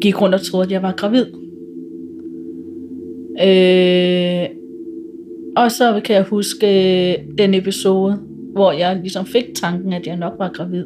gik 0.00 0.20
rundt 0.20 0.34
og 0.34 0.40
troede, 0.40 0.66
at 0.66 0.72
jeg 0.72 0.82
var 0.82 0.92
gravid. 0.92 1.26
Øh, 3.42 4.56
og 5.56 5.72
så 5.72 6.00
kan 6.04 6.16
jeg 6.16 6.24
huske 6.24 6.66
øh, 6.66 7.18
den 7.38 7.54
episode, 7.54 8.18
hvor 8.52 8.72
jeg 8.72 8.96
ligesom 8.96 9.26
fik 9.26 9.44
tanken, 9.54 9.92
at 9.92 10.06
jeg 10.06 10.16
nok 10.16 10.32
var 10.38 10.50
gravid. 10.54 10.84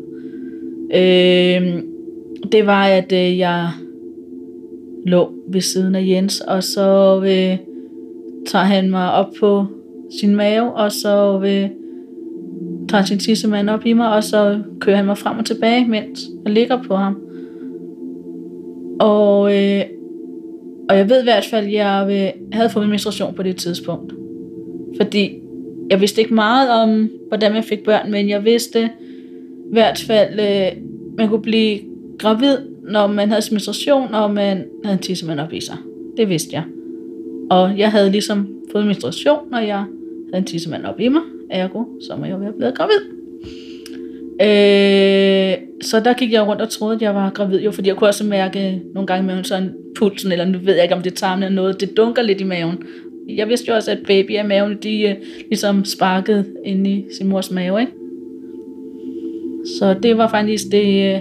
Øh, 0.95 1.83
det 2.53 2.67
var, 2.67 2.85
at 2.85 3.13
øh, 3.13 3.39
jeg 3.39 3.69
lå 5.07 5.33
ved 5.49 5.61
siden 5.61 5.95
af 5.95 6.07
Jens, 6.07 6.41
og 6.41 6.63
så 6.63 7.17
øh, 7.25 7.59
tager 8.47 8.65
han 8.65 8.91
mig 8.91 9.13
op 9.13 9.29
på 9.41 9.67
sin 10.21 10.37
mave, 10.37 10.73
og 10.73 10.93
så 10.93 11.43
øh, 11.45 11.71
tager 12.89 13.05
sin 13.05 13.19
tissemand 13.19 13.71
op 13.71 13.87
i 13.87 13.93
mig, 13.93 14.13
og 14.13 14.25
så 14.25 14.59
kører 14.81 14.97
han 14.97 15.07
mig 15.07 15.19
frem 15.19 15.39
og 15.39 15.45
tilbage, 15.45 15.89
mens 15.89 16.21
jeg 16.45 16.53
ligger 16.53 16.83
på 16.83 16.97
ham. 16.97 17.21
Og, 19.01 19.57
øh, 19.57 19.85
og 20.89 20.97
jeg 20.97 21.09
ved 21.09 21.21
i 21.21 21.25
hvert 21.25 21.45
fald, 21.45 21.67
at 21.67 21.73
jeg 21.73 22.07
øh, 22.11 22.53
havde 22.53 22.71
fået 22.71 22.83
min 22.83 22.91
menstruation 22.91 23.35
på 23.35 23.43
det 23.43 23.57
tidspunkt. 23.57 24.13
Fordi 25.01 25.31
jeg 25.91 26.01
vidste 26.01 26.21
ikke 26.21 26.35
meget 26.35 26.71
om, 26.71 27.11
hvordan 27.29 27.53
man 27.53 27.63
fik 27.63 27.85
børn, 27.85 28.11
men 28.11 28.29
jeg 28.29 28.45
vidste 28.45 28.91
hvert 29.73 30.05
fald, 30.07 30.41
øh, 30.41 30.83
man 31.19 31.29
kunne 31.29 31.43
blive 31.43 31.81
gravid, 32.19 32.57
når 32.83 33.07
man 33.07 33.29
havde 33.29 33.43
menstruation, 33.51 34.15
og 34.15 34.31
man 34.31 34.65
havde 34.85 34.97
en 34.97 35.03
tissemand 35.03 35.41
op 35.41 35.53
i 35.53 35.61
sig. 35.61 35.77
Det 36.17 36.29
vidste 36.29 36.51
jeg. 36.53 36.65
Og 37.51 37.79
jeg 37.79 37.91
havde 37.91 38.11
ligesom 38.11 38.49
fået 38.73 38.87
menstruation, 38.87 39.39
når 39.51 39.59
jeg 39.59 39.79
havde 40.33 40.39
en 40.39 40.45
tissemand 40.45 40.85
op 40.85 41.01
i 41.01 41.09
mig. 41.09 41.23
Ergo, 41.51 41.85
så 42.01 42.17
må 42.17 42.25
jeg 42.25 42.41
være 42.41 42.53
blevet 42.53 42.75
gravid. 42.75 43.01
Øh, 44.43 45.59
så 45.83 46.01
der 46.01 46.13
gik 46.13 46.33
jeg 46.33 46.47
rundt 46.47 46.63
og 46.63 46.69
troede, 46.69 46.95
at 46.95 47.03
jeg 47.03 47.15
var 47.15 47.31
gravid, 47.31 47.61
jo, 47.61 47.71
fordi 47.71 47.89
jeg 47.89 47.97
kunne 47.97 48.09
også 48.09 48.25
mærke 48.25 48.83
nogle 48.95 49.07
gange 49.07 49.27
med 49.27 49.45
sådan 49.45 49.75
pulsen, 49.99 50.33
eller 50.33 50.45
nu 50.45 50.59
ved 50.59 50.75
jeg 50.75 50.83
ikke, 50.83 50.95
om 50.95 51.03
det 51.03 51.15
tarmen 51.15 51.43
eller 51.43 51.55
noget, 51.55 51.81
det 51.81 51.97
dunker 51.97 52.23
lidt 52.23 52.41
i 52.41 52.45
maven. 52.45 52.83
Jeg 53.29 53.49
vidste 53.49 53.69
jo 53.69 53.75
også, 53.75 53.91
at 53.91 53.99
baby 54.07 54.31
i 54.31 54.43
maven, 54.43 54.77
de 54.83 55.17
uh, 55.21 55.27
ligesom 55.49 55.85
sparkede 55.85 56.45
ind 56.65 56.87
i 56.87 57.05
sin 57.19 57.29
mors 57.29 57.51
mave, 57.51 57.81
ikke? 57.81 57.93
Så 59.65 59.99
det 60.03 60.17
var 60.17 60.29
faktisk 60.31 60.65
det 60.73 61.15
øh, 61.15 61.21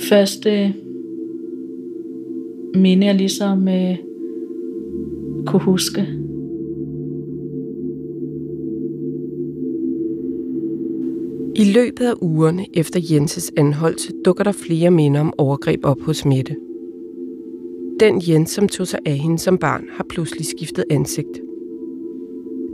første 0.00 0.74
minde, 2.74 3.06
jeg 3.06 3.14
ligesom 3.14 3.68
øh, 3.68 3.96
kunne 5.46 5.62
huske. 5.62 6.06
I 11.56 11.72
løbet 11.72 12.04
af 12.04 12.14
ugerne 12.20 12.66
efter 12.74 13.00
Jenses 13.10 13.52
anholdelse 13.56 14.12
dukker 14.24 14.44
der 14.44 14.52
flere 14.52 14.90
minder 14.90 15.20
om 15.20 15.32
overgreb 15.38 15.80
op 15.82 16.00
hos 16.00 16.24
Mette. 16.24 16.56
Den 18.00 18.22
Jens, 18.28 18.50
som 18.50 18.68
tog 18.68 18.86
sig 18.86 18.98
af 19.06 19.16
hende 19.16 19.38
som 19.38 19.58
barn, 19.58 19.84
har 19.96 20.06
pludselig 20.08 20.46
skiftet 20.46 20.84
ansigt. 20.90 21.40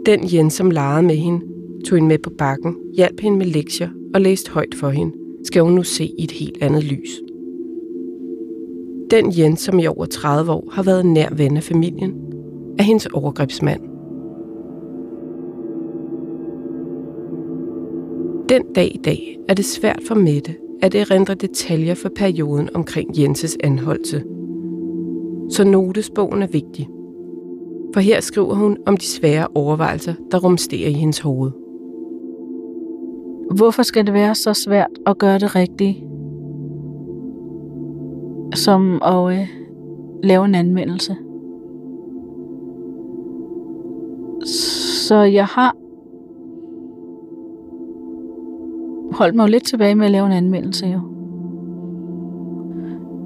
Den 0.06 0.20
Jens, 0.32 0.54
som 0.54 0.70
legede 0.70 1.02
med 1.02 1.16
hende, 1.16 1.40
tog 1.84 1.96
hende 1.96 2.08
med 2.08 2.18
på 2.18 2.30
bakken, 2.38 2.76
hjalp 2.94 3.20
hende 3.20 3.38
med 3.38 3.46
lektier 3.46 3.88
og 4.14 4.20
læste 4.20 4.50
højt 4.50 4.74
for 4.74 4.88
hende, 4.88 5.12
skal 5.44 5.62
hun 5.62 5.72
nu 5.72 5.82
se 5.82 6.04
i 6.04 6.24
et 6.24 6.30
helt 6.30 6.62
andet 6.62 6.84
lys. 6.84 7.20
Den 9.10 9.38
Jens, 9.38 9.60
som 9.60 9.78
i 9.78 9.86
over 9.86 10.06
30 10.06 10.52
år 10.52 10.68
har 10.72 10.82
været 10.82 11.06
nær 11.06 11.34
ven 11.34 11.56
af 11.56 11.62
familien, 11.62 12.14
er 12.78 12.82
hendes 12.82 13.06
overgrebsmand. 13.06 13.80
Den 18.48 18.62
dag 18.74 18.94
i 18.94 19.00
dag 19.04 19.38
er 19.48 19.54
det 19.54 19.64
svært 19.64 20.00
for 20.08 20.14
Mette 20.14 20.54
at 20.82 20.94
erindre 20.94 21.34
detaljer 21.34 21.94
for 21.94 22.08
perioden 22.16 22.70
omkring 22.74 23.18
Jenses 23.18 23.56
anholdelse. 23.64 24.24
Så 25.50 25.64
notesbogen 25.64 26.42
er 26.42 26.46
vigtig. 26.46 26.88
For 27.94 28.00
her 28.00 28.20
skriver 28.20 28.54
hun 28.54 28.76
om 28.86 28.96
de 28.96 29.06
svære 29.06 29.48
overvejelser, 29.54 30.14
der 30.30 30.38
rumsterer 30.38 30.88
i 30.88 30.92
hendes 30.92 31.18
hoved. 31.18 31.63
Hvorfor 33.56 33.82
skal 33.82 34.06
det 34.06 34.14
være 34.14 34.34
så 34.34 34.54
svært 34.54 34.90
at 35.06 35.18
gøre 35.18 35.38
det 35.38 35.54
rigtigt? 35.54 35.98
Som 38.54 39.02
at 39.02 39.32
øh, 39.32 39.48
lave 40.22 40.44
en 40.44 40.54
anmeldelse. 40.54 41.16
Så 45.06 45.14
jeg 45.14 45.46
har 45.46 45.76
holdt 49.16 49.34
mig 49.34 49.42
jo 49.42 49.50
lidt 49.50 49.64
tilbage 49.64 49.94
med 49.94 50.06
at 50.06 50.12
lave 50.12 50.26
en 50.26 50.32
anmeldelse 50.32 50.86
jo. 50.86 51.00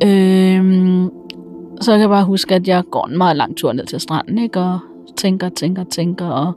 Øhm, 0.05 1.11
så 1.81 1.95
jeg 1.95 2.09
bare 2.09 2.25
huske, 2.25 2.55
at 2.55 2.69
jeg 2.69 2.85
går 2.91 3.07
en 3.07 3.19
meget 3.19 3.37
lang 3.37 3.57
tur 3.57 3.73
ned 3.73 3.87
til 3.87 4.01
stranden, 4.01 4.39
ikke? 4.39 4.61
Og 4.61 4.79
tænker, 5.17 5.49
tænker, 5.49 5.85
tænker, 5.85 6.27
og 6.27 6.53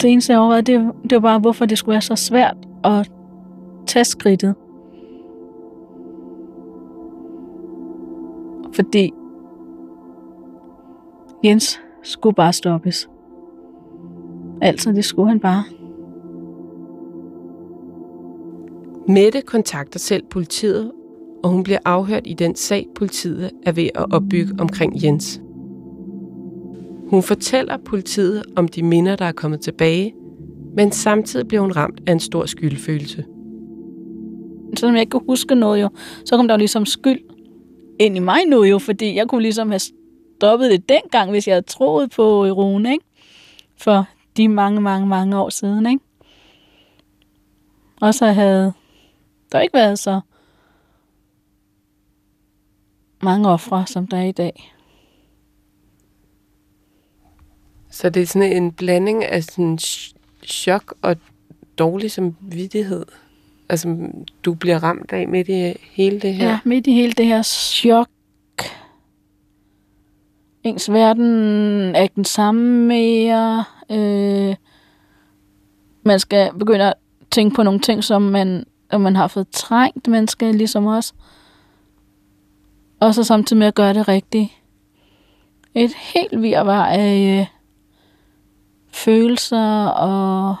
det 0.00 0.12
eneste, 0.12 0.32
jeg 0.32 0.40
overvejede, 0.40 0.72
det, 0.72 0.92
det 1.02 1.12
var 1.12 1.20
bare, 1.20 1.38
hvorfor 1.38 1.66
det 1.66 1.78
skulle 1.78 1.92
være 1.92 2.00
så 2.00 2.16
svært 2.16 2.56
at 2.84 3.10
tage 3.86 4.04
skridtet. 4.04 4.54
Fordi 8.74 9.12
Jens 11.44 11.80
skulle 12.02 12.34
bare 12.34 12.52
stoppes. 12.52 13.08
Altså, 14.60 14.92
det 14.92 15.04
skulle 15.04 15.28
han 15.28 15.40
bare. 15.40 15.64
Mette 19.08 19.40
kontakter 19.40 19.98
selv 19.98 20.26
politiet, 20.30 20.92
og 21.44 21.50
hun 21.50 21.62
bliver 21.62 21.78
afhørt 21.84 22.22
i 22.24 22.34
den 22.34 22.54
sag, 22.54 22.86
politiet 22.94 23.50
er 23.66 23.72
ved 23.72 23.88
at 23.94 24.06
opbygge 24.12 24.54
omkring 24.60 25.04
Jens. 25.04 25.40
Hun 27.08 27.22
fortæller 27.22 27.76
politiet 27.76 28.42
om 28.56 28.68
de 28.68 28.82
minder, 28.82 29.16
der 29.16 29.24
er 29.24 29.32
kommet 29.32 29.60
tilbage, 29.60 30.14
men 30.76 30.92
samtidig 30.92 31.48
bliver 31.48 31.60
hun 31.60 31.72
ramt 31.72 32.00
af 32.06 32.12
en 32.12 32.20
stor 32.20 32.46
skyldfølelse. 32.46 33.24
Selvom 34.76 34.94
jeg 34.94 35.00
ikke 35.00 35.10
kunne 35.10 35.26
huske 35.28 35.54
noget 35.54 35.82
jo, 35.82 35.88
så 36.24 36.36
kom 36.36 36.48
der 36.48 36.54
jo 36.54 36.58
ligesom 36.58 36.86
skyld 36.86 37.20
ind 37.98 38.16
i 38.16 38.20
mig 38.20 38.46
nu 38.46 38.64
jo, 38.64 38.78
fordi 38.78 39.14
jeg 39.16 39.28
kunne 39.28 39.42
ligesom 39.42 39.68
have 39.68 39.80
stoppet 40.38 40.70
det 40.70 40.88
dengang, 40.88 41.30
hvis 41.30 41.48
jeg 41.48 41.54
havde 41.54 41.66
troet 41.66 42.10
på 42.10 42.46
Rune, 42.46 42.92
ikke? 42.92 43.04
For 43.76 44.06
de 44.36 44.48
mange, 44.48 44.80
mange, 44.80 45.08
mange 45.08 45.38
år 45.38 45.48
siden, 45.48 45.86
ikke? 45.86 46.04
Og 48.00 48.14
så 48.14 48.26
havde 48.26 48.72
der 49.52 49.60
ikke 49.60 49.74
været 49.74 49.98
så 49.98 50.20
mange 53.22 53.48
ofre, 53.48 53.86
som 53.86 54.06
der 54.06 54.16
er 54.16 54.24
i 54.24 54.32
dag. 54.32 54.74
Så 57.94 58.10
det 58.10 58.22
er 58.22 58.26
sådan 58.26 58.52
en 58.52 58.72
blanding 58.72 59.24
af 59.24 59.44
sådan 59.44 59.78
chok 60.44 60.94
og 61.02 61.16
dårlig 61.78 62.10
samvittighed, 62.10 63.04
altså 63.68 64.10
du 64.44 64.54
bliver 64.54 64.82
ramt 64.82 65.12
af 65.12 65.28
midt 65.28 65.48
i 65.48 65.74
hele 65.90 66.20
det 66.20 66.34
her? 66.34 66.48
Ja, 66.48 66.58
midt 66.64 66.86
i 66.86 66.92
hele 66.92 67.12
det 67.12 67.26
her 67.26 67.42
chok 67.42 68.08
ens 70.64 70.92
verden 70.92 71.94
er 71.94 72.02
ikke 72.02 72.14
den 72.14 72.24
samme 72.24 72.86
mere. 72.86 73.64
Øh, 73.90 74.54
man 76.02 76.20
skal 76.20 76.50
begynde 76.58 76.84
at 76.84 76.94
tænke 77.30 77.54
på 77.56 77.62
nogle 77.62 77.80
ting, 77.80 78.04
som 78.04 78.22
man, 78.22 78.64
som 78.90 79.00
man 79.00 79.16
har 79.16 79.28
fået 79.28 79.48
trængt. 79.48 80.08
Man 80.08 80.28
skal 80.28 80.54
ligesom 80.54 80.86
også. 80.86 81.12
Og 83.00 83.14
så 83.14 83.24
samtidig 83.24 83.58
med 83.58 83.66
at 83.66 83.74
gøre 83.74 83.94
det 83.94 84.08
rigtigt. 84.08 84.50
Et 85.74 85.94
helt 86.14 86.42
virvar 86.42 86.86
af 86.86 87.40
øh, 87.40 87.46
følelser 88.94 89.86
og 89.86 90.56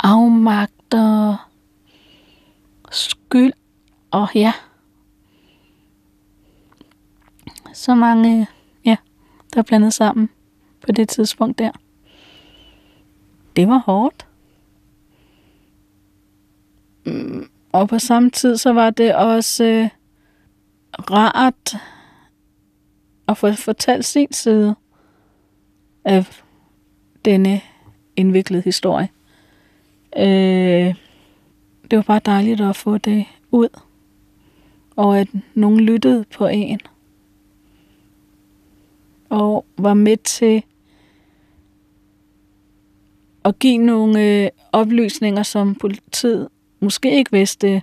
afmagt 0.00 0.94
og 0.94 1.36
skyld 2.90 3.52
og 4.10 4.28
ja, 4.34 4.52
så 7.72 7.94
mange, 7.94 8.46
ja, 8.84 8.96
der 9.54 9.58
er 9.58 9.62
blandet 9.62 9.94
sammen 9.94 10.30
på 10.80 10.92
det 10.92 11.08
tidspunkt 11.08 11.58
der. 11.58 11.72
Det 13.56 13.68
var 13.68 13.78
hårdt. 13.78 14.26
Mm, 17.06 17.48
og 17.72 17.88
på 17.88 17.98
samme 17.98 18.30
tid, 18.30 18.56
så 18.56 18.72
var 18.72 18.90
det 18.90 19.14
også 19.14 19.64
øh, 19.64 19.88
rart 21.10 21.76
at 23.28 23.38
få 23.38 23.52
fortalt 23.52 24.04
sin 24.04 24.32
side 24.32 24.76
af 26.04 26.42
denne 27.24 27.60
indviklede 28.16 28.62
historie. 28.62 29.08
Øh, 30.16 30.94
det 31.90 31.96
var 31.96 32.02
bare 32.02 32.20
dejligt 32.26 32.60
at 32.60 32.76
få 32.76 32.98
det 32.98 33.24
ud, 33.50 33.68
og 34.96 35.18
at 35.18 35.28
nogen 35.54 35.80
lyttede 35.80 36.24
på 36.36 36.46
en, 36.46 36.80
og 39.28 39.64
var 39.78 39.94
med 39.94 40.16
til 40.16 40.62
at 43.44 43.58
give 43.58 43.78
nogle 43.78 44.22
øh, 44.22 44.50
oplysninger, 44.72 45.42
som 45.42 45.74
politiet 45.74 46.48
måske 46.80 47.16
ikke 47.16 47.32
vidste, 47.32 47.82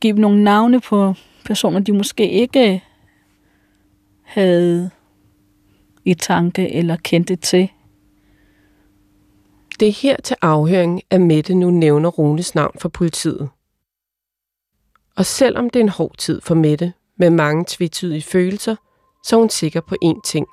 give 0.00 0.18
nogle 0.18 0.44
navne 0.44 0.80
på 0.80 1.14
personer, 1.44 1.80
de 1.80 1.92
måske 1.92 2.30
ikke 2.30 2.74
øh, 2.74 2.80
havde 4.22 4.90
i 6.06 6.14
tanke 6.14 6.74
eller 6.74 6.96
kendte 6.96 7.36
til. 7.36 7.70
Det 9.80 9.88
er 9.88 9.92
her 9.92 10.16
til 10.16 10.36
afhøring, 10.42 11.02
at 11.10 11.20
Mette 11.20 11.54
nu 11.54 11.70
nævner 11.70 12.08
Runes 12.08 12.54
navn 12.54 12.74
for 12.80 12.88
politiet. 12.88 13.48
Og 15.16 15.26
selvom 15.26 15.70
det 15.70 15.80
er 15.80 15.84
en 15.84 15.88
hård 15.88 16.16
tid 16.18 16.40
for 16.40 16.54
Mette, 16.54 16.92
med 17.18 17.30
mange 17.30 17.64
tvetydige 17.68 18.22
følelser, 18.22 18.76
så 19.24 19.36
er 19.36 19.40
hun 19.40 19.50
sikker 19.50 19.80
på 19.80 19.94
én 20.04 20.20
ting. 20.24 20.46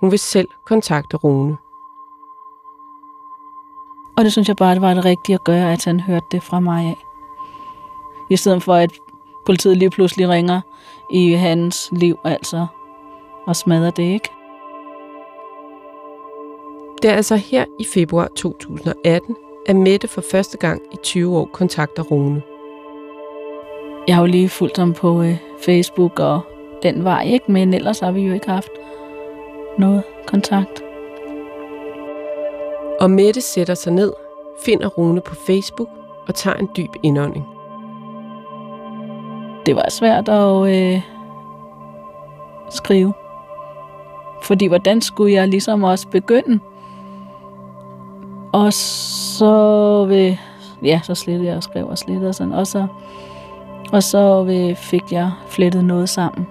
Hun 0.00 0.10
vil 0.10 0.18
selv 0.18 0.48
kontakte 0.66 1.16
Rune. 1.16 1.56
Og 4.16 4.24
det 4.24 4.32
synes 4.32 4.48
jeg 4.48 4.56
bare, 4.56 4.74
det 4.74 4.82
var 4.82 4.94
det 4.94 5.04
rigtige 5.04 5.34
at 5.34 5.44
gøre, 5.44 5.72
at 5.72 5.84
han 5.84 6.00
hørte 6.00 6.26
det 6.32 6.42
fra 6.42 6.60
mig 6.60 6.84
af. 6.84 6.96
I 8.30 8.36
stedet 8.36 8.62
for, 8.62 8.74
at 8.74 8.90
politiet 9.46 9.76
lige 9.76 9.90
pludselig 9.90 10.28
ringer 10.28 10.60
i 11.10 11.32
hans 11.32 11.88
liv, 11.92 12.18
altså, 12.24 12.66
og 13.46 13.56
smadrer 13.56 13.90
det, 13.90 14.02
ikke? 14.02 14.28
Det 17.02 17.10
er 17.10 17.14
altså 17.14 17.36
her 17.36 17.64
i 17.78 17.84
februar 17.84 18.28
2018, 18.36 19.36
at 19.66 19.76
Mette 19.76 20.08
for 20.08 20.20
første 20.30 20.58
gang 20.58 20.82
i 20.92 20.96
20 21.02 21.38
år 21.38 21.44
kontakter 21.52 22.02
Rune. 22.02 22.42
Jeg 24.08 24.16
har 24.16 24.22
jo 24.22 24.26
lige 24.26 24.48
fulgt 24.48 24.76
ham 24.76 24.92
på 24.92 25.22
øh, 25.22 25.36
Facebook, 25.64 26.20
og 26.20 26.40
den 26.82 27.04
var 27.04 27.20
ikke, 27.20 27.52
men 27.52 27.74
ellers 27.74 28.00
har 28.00 28.12
vi 28.12 28.20
jo 28.20 28.34
ikke 28.34 28.48
haft 28.48 28.70
noget 29.78 30.02
kontakt. 30.26 30.82
Og 33.00 33.10
Mette 33.10 33.40
sætter 33.40 33.74
sig 33.74 33.92
ned, 33.92 34.12
finder 34.64 34.88
Rune 34.88 35.20
på 35.20 35.34
Facebook 35.34 35.88
og 36.26 36.34
tager 36.34 36.56
en 36.56 36.68
dyb 36.76 36.90
indånding. 37.02 37.46
Det 39.66 39.76
var 39.76 39.90
svært 39.90 40.28
at 40.28 40.74
øh, 40.74 41.00
skrive. 42.70 43.12
Fordi 44.42 44.66
hvordan 44.66 45.00
skulle 45.00 45.32
jeg 45.32 45.48
ligesom 45.48 45.82
også 45.82 46.08
begynde? 46.08 46.60
Og 48.52 48.72
så 48.72 50.04
ved, 50.08 50.36
ja, 50.82 51.00
så 51.04 51.14
slettede 51.14 51.48
jeg 51.48 51.56
og 51.56 51.62
skrev 51.62 51.86
og 51.86 51.98
slettede 51.98 52.28
og 52.28 52.34
sådan. 52.34 52.52
Og 52.52 52.66
så, 52.66 52.86
og 53.92 54.02
så 54.02 54.42
ved, 54.44 54.74
fik 54.74 55.12
jeg 55.12 55.30
flettet 55.48 55.84
noget 55.84 56.08
sammen. 56.08 56.46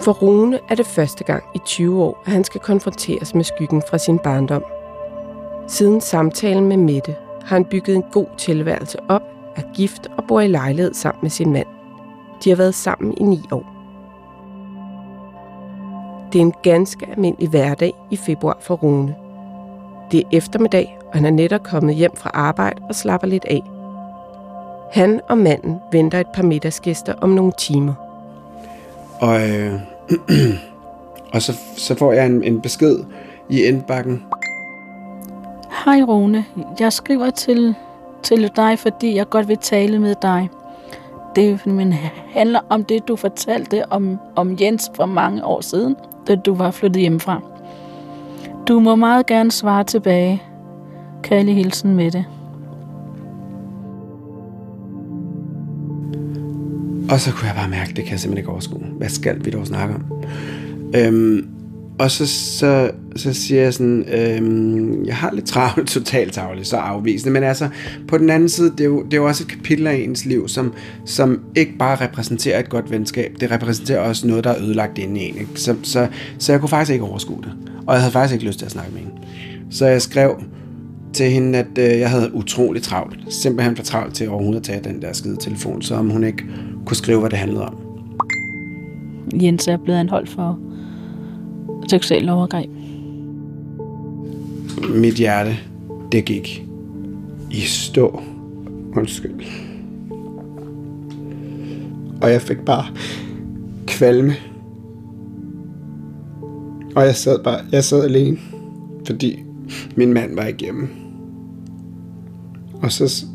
For 0.00 0.12
Rune 0.12 0.58
er 0.68 0.74
det 0.74 0.86
første 0.86 1.24
gang 1.24 1.44
i 1.54 1.58
20 1.64 2.02
år, 2.02 2.22
at 2.26 2.32
han 2.32 2.44
skal 2.44 2.60
konfronteres 2.60 3.34
med 3.34 3.44
skyggen 3.44 3.82
fra 3.90 3.98
sin 3.98 4.18
barndom. 4.18 4.64
Siden 5.68 6.00
samtalen 6.00 6.66
med 6.66 6.76
Mette 6.76 7.14
har 7.44 7.56
han 7.56 7.64
bygget 7.64 7.96
en 7.96 8.04
god 8.12 8.26
tilværelse 8.38 8.98
op, 9.08 9.22
er 9.56 9.62
gift 9.74 10.06
og 10.16 10.24
bor 10.28 10.40
i 10.40 10.48
lejlighed 10.48 10.94
sammen 10.94 11.18
med 11.22 11.30
sin 11.30 11.52
mand. 11.52 11.66
De 12.44 12.50
har 12.50 12.56
været 12.56 12.74
sammen 12.74 13.14
i 13.18 13.22
ni 13.22 13.40
år. 13.52 13.73
Det 16.34 16.40
er 16.40 16.44
en 16.44 16.54
ganske 16.62 17.06
almindelig 17.10 17.48
hverdag 17.48 17.92
i 18.10 18.16
februar 18.16 18.56
for 18.60 18.74
Rune. 18.74 19.14
Det 20.10 20.20
er 20.20 20.28
eftermiddag, 20.32 20.98
og 21.06 21.14
han 21.14 21.24
er 21.24 21.30
netop 21.30 21.62
kommet 21.62 21.94
hjem 21.94 22.16
fra 22.16 22.30
arbejde 22.34 22.82
og 22.88 22.94
slapper 22.94 23.26
lidt 23.28 23.44
af. 23.44 23.62
Han 24.92 25.20
og 25.28 25.38
manden 25.38 25.78
venter 25.92 26.20
et 26.20 26.26
par 26.34 26.42
middagsgæster 26.42 27.14
om 27.20 27.30
nogle 27.30 27.52
timer. 27.58 27.94
Og, 29.20 29.50
øh, 29.50 29.72
og 31.34 31.42
så, 31.42 31.52
så 31.76 31.94
får 31.94 32.12
jeg 32.12 32.26
en, 32.26 32.42
en 32.42 32.60
besked 32.60 32.98
i 33.48 33.62
indbakken. 33.62 34.22
Hej 35.84 36.02
Rune, 36.02 36.44
jeg 36.80 36.92
skriver 36.92 37.30
til, 37.30 37.74
til 38.22 38.50
dig, 38.56 38.78
fordi 38.78 39.16
jeg 39.16 39.28
godt 39.28 39.48
vil 39.48 39.58
tale 39.58 39.98
med 39.98 40.14
dig. 40.22 40.48
Det 41.36 41.66
men, 41.66 41.92
handler 42.32 42.60
om 42.68 42.84
det, 42.84 43.08
du 43.08 43.16
fortalte 43.16 43.92
om, 43.92 44.18
om 44.36 44.56
Jens 44.60 44.90
for 44.94 45.06
mange 45.06 45.44
år 45.44 45.60
siden, 45.60 45.96
da 46.28 46.34
du 46.34 46.54
var 46.54 46.70
flyttet 46.70 47.00
hjemmefra. 47.00 47.40
Du 48.68 48.80
må 48.80 48.96
meget 48.96 49.26
gerne 49.26 49.52
svare 49.52 49.84
tilbage. 49.84 50.42
Kærlig 51.22 51.54
hilsen 51.54 51.94
med 51.94 52.10
det. 52.10 52.24
Og 57.10 57.20
så 57.20 57.32
kunne 57.32 57.46
jeg 57.46 57.56
bare 57.56 57.68
mærke, 57.68 57.90
at 57.90 57.96
det 57.96 58.04
kan 58.04 58.12
jeg 58.12 58.20
simpelthen 58.20 58.38
ikke 58.38 58.50
overskue. 58.50 58.84
Hvad 58.98 59.08
skal 59.08 59.44
vi 59.44 59.50
dog 59.50 59.66
snakke 59.66 59.94
om? 59.94 60.04
Øhm, 60.96 61.48
og 61.98 62.10
så, 62.10 62.26
så, 62.26 62.90
så 63.16 63.32
siger 63.32 63.62
jeg 63.62 63.74
sådan, 63.74 64.04
øhm, 64.12 65.04
jeg 65.04 65.16
har 65.16 65.30
lidt 65.32 65.46
travlt, 65.46 65.88
totalt 65.98 66.32
travlt, 66.32 66.66
så 66.66 66.76
afvisende, 66.76 67.32
men 67.32 67.42
altså, 67.42 67.68
på 68.08 68.18
den 68.18 68.30
anden 68.30 68.48
side, 68.48 68.70
det 68.70 68.80
er 68.80 68.84
jo, 68.84 69.02
det 69.02 69.14
er 69.14 69.16
jo 69.16 69.26
også 69.26 69.44
et 69.44 69.50
kapitel 69.50 69.86
af 69.86 69.94
ens 69.94 70.24
liv, 70.24 70.48
som, 70.48 70.72
som 71.04 71.40
ikke 71.56 71.72
bare 71.78 72.04
repræsenterer 72.04 72.58
et 72.58 72.68
godt 72.68 72.90
venskab, 72.90 73.32
det 73.40 73.50
repræsenterer 73.50 74.00
også 74.00 74.26
noget, 74.26 74.44
der 74.44 74.50
er 74.50 74.62
ødelagt 74.62 74.98
inde 74.98 75.20
i 75.20 75.28
en. 75.28 75.34
Ikke? 75.34 75.50
Så, 75.54 75.76
så, 75.82 76.08
så 76.38 76.52
jeg 76.52 76.60
kunne 76.60 76.68
faktisk 76.68 76.92
ikke 76.92 77.04
overskue 77.04 77.42
det, 77.42 77.52
og 77.86 77.94
jeg 77.94 78.02
havde 78.02 78.12
faktisk 78.12 78.34
ikke 78.34 78.46
lyst 78.46 78.58
til 78.58 78.66
at 78.66 78.72
snakke 78.72 78.92
med 78.92 79.00
hende. 79.00 79.14
Så 79.70 79.86
jeg 79.86 80.02
skrev 80.02 80.42
til 81.12 81.30
hende, 81.30 81.58
at 81.58 81.78
øh, 81.78 82.00
jeg 82.00 82.10
havde 82.10 82.34
utrolig 82.34 82.82
travlt, 82.82 83.18
simpelthen 83.28 83.76
for 83.76 83.84
travlt 83.84 84.14
til 84.14 84.28
overhovedet 84.28 84.60
at 84.60 84.64
tage 84.64 84.80
den 84.84 85.02
der 85.02 85.12
skide 85.12 85.36
telefon, 85.36 85.82
så 85.82 85.94
om 85.94 86.10
hun 86.10 86.24
ikke 86.24 86.44
kunne 86.86 86.96
skrive, 86.96 87.20
hvad 87.20 87.30
det 87.30 87.38
handlede 87.38 87.64
om. 87.66 87.74
Jens 89.42 89.68
er 89.68 89.76
blevet 89.76 89.98
anholdt 89.98 90.28
for 90.28 90.58
seksuelle 91.94 92.32
overgreb. 92.32 92.70
Mit 94.94 95.14
hjerte, 95.14 95.56
det 96.12 96.24
gik 96.24 96.64
i 97.50 97.60
stå. 97.60 98.22
Undskyld. 98.96 99.40
Og 102.22 102.30
jeg 102.30 102.42
fik 102.42 102.58
bare 102.66 102.86
kvalme. 103.86 104.34
Og 106.96 107.02
jeg 107.02 107.14
sad 107.14 107.42
bare, 107.44 107.60
jeg 107.72 107.84
sad 107.84 108.04
alene, 108.04 108.38
fordi 109.06 109.42
min 109.96 110.12
mand 110.12 110.34
var 110.34 110.44
ikke 110.44 110.60
hjemme. 110.60 110.88
Og 112.82 112.92
så 112.92 113.26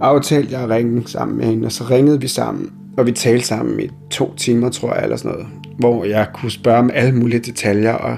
aftalte 0.00 0.52
jeg 0.52 0.62
at 0.62 0.70
ringe 0.70 1.02
sammen 1.06 1.36
med 1.36 1.46
hende, 1.46 1.66
og 1.66 1.72
så 1.72 1.84
ringede 1.90 2.20
vi 2.20 2.28
sammen, 2.28 2.70
og 2.96 3.06
vi 3.06 3.12
talte 3.12 3.46
sammen 3.46 3.80
i 3.80 3.88
to 4.10 4.34
timer, 4.36 4.70
tror 4.70 4.94
jeg, 4.94 5.02
eller 5.02 5.16
sådan 5.16 5.30
noget, 5.30 5.46
hvor 5.82 6.04
jeg 6.04 6.28
kunne 6.34 6.50
spørge 6.50 6.78
om 6.78 6.90
alle 6.94 7.12
mulige 7.12 7.40
detaljer, 7.40 7.92
og 7.92 8.16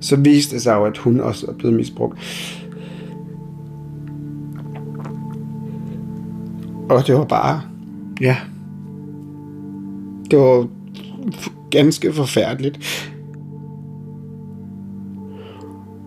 så 0.00 0.16
viste 0.16 0.54
det 0.54 0.62
sig 0.62 0.74
jo, 0.74 0.84
at 0.84 0.98
hun 0.98 1.20
også 1.20 1.46
er 1.46 1.52
blevet 1.52 1.76
misbrugt. 1.76 2.18
Og 6.88 7.06
det 7.06 7.14
var 7.14 7.24
bare, 7.24 7.62
ja, 8.20 8.36
det 10.30 10.38
var 10.38 10.66
ganske 11.70 12.12
forfærdeligt. 12.12 13.10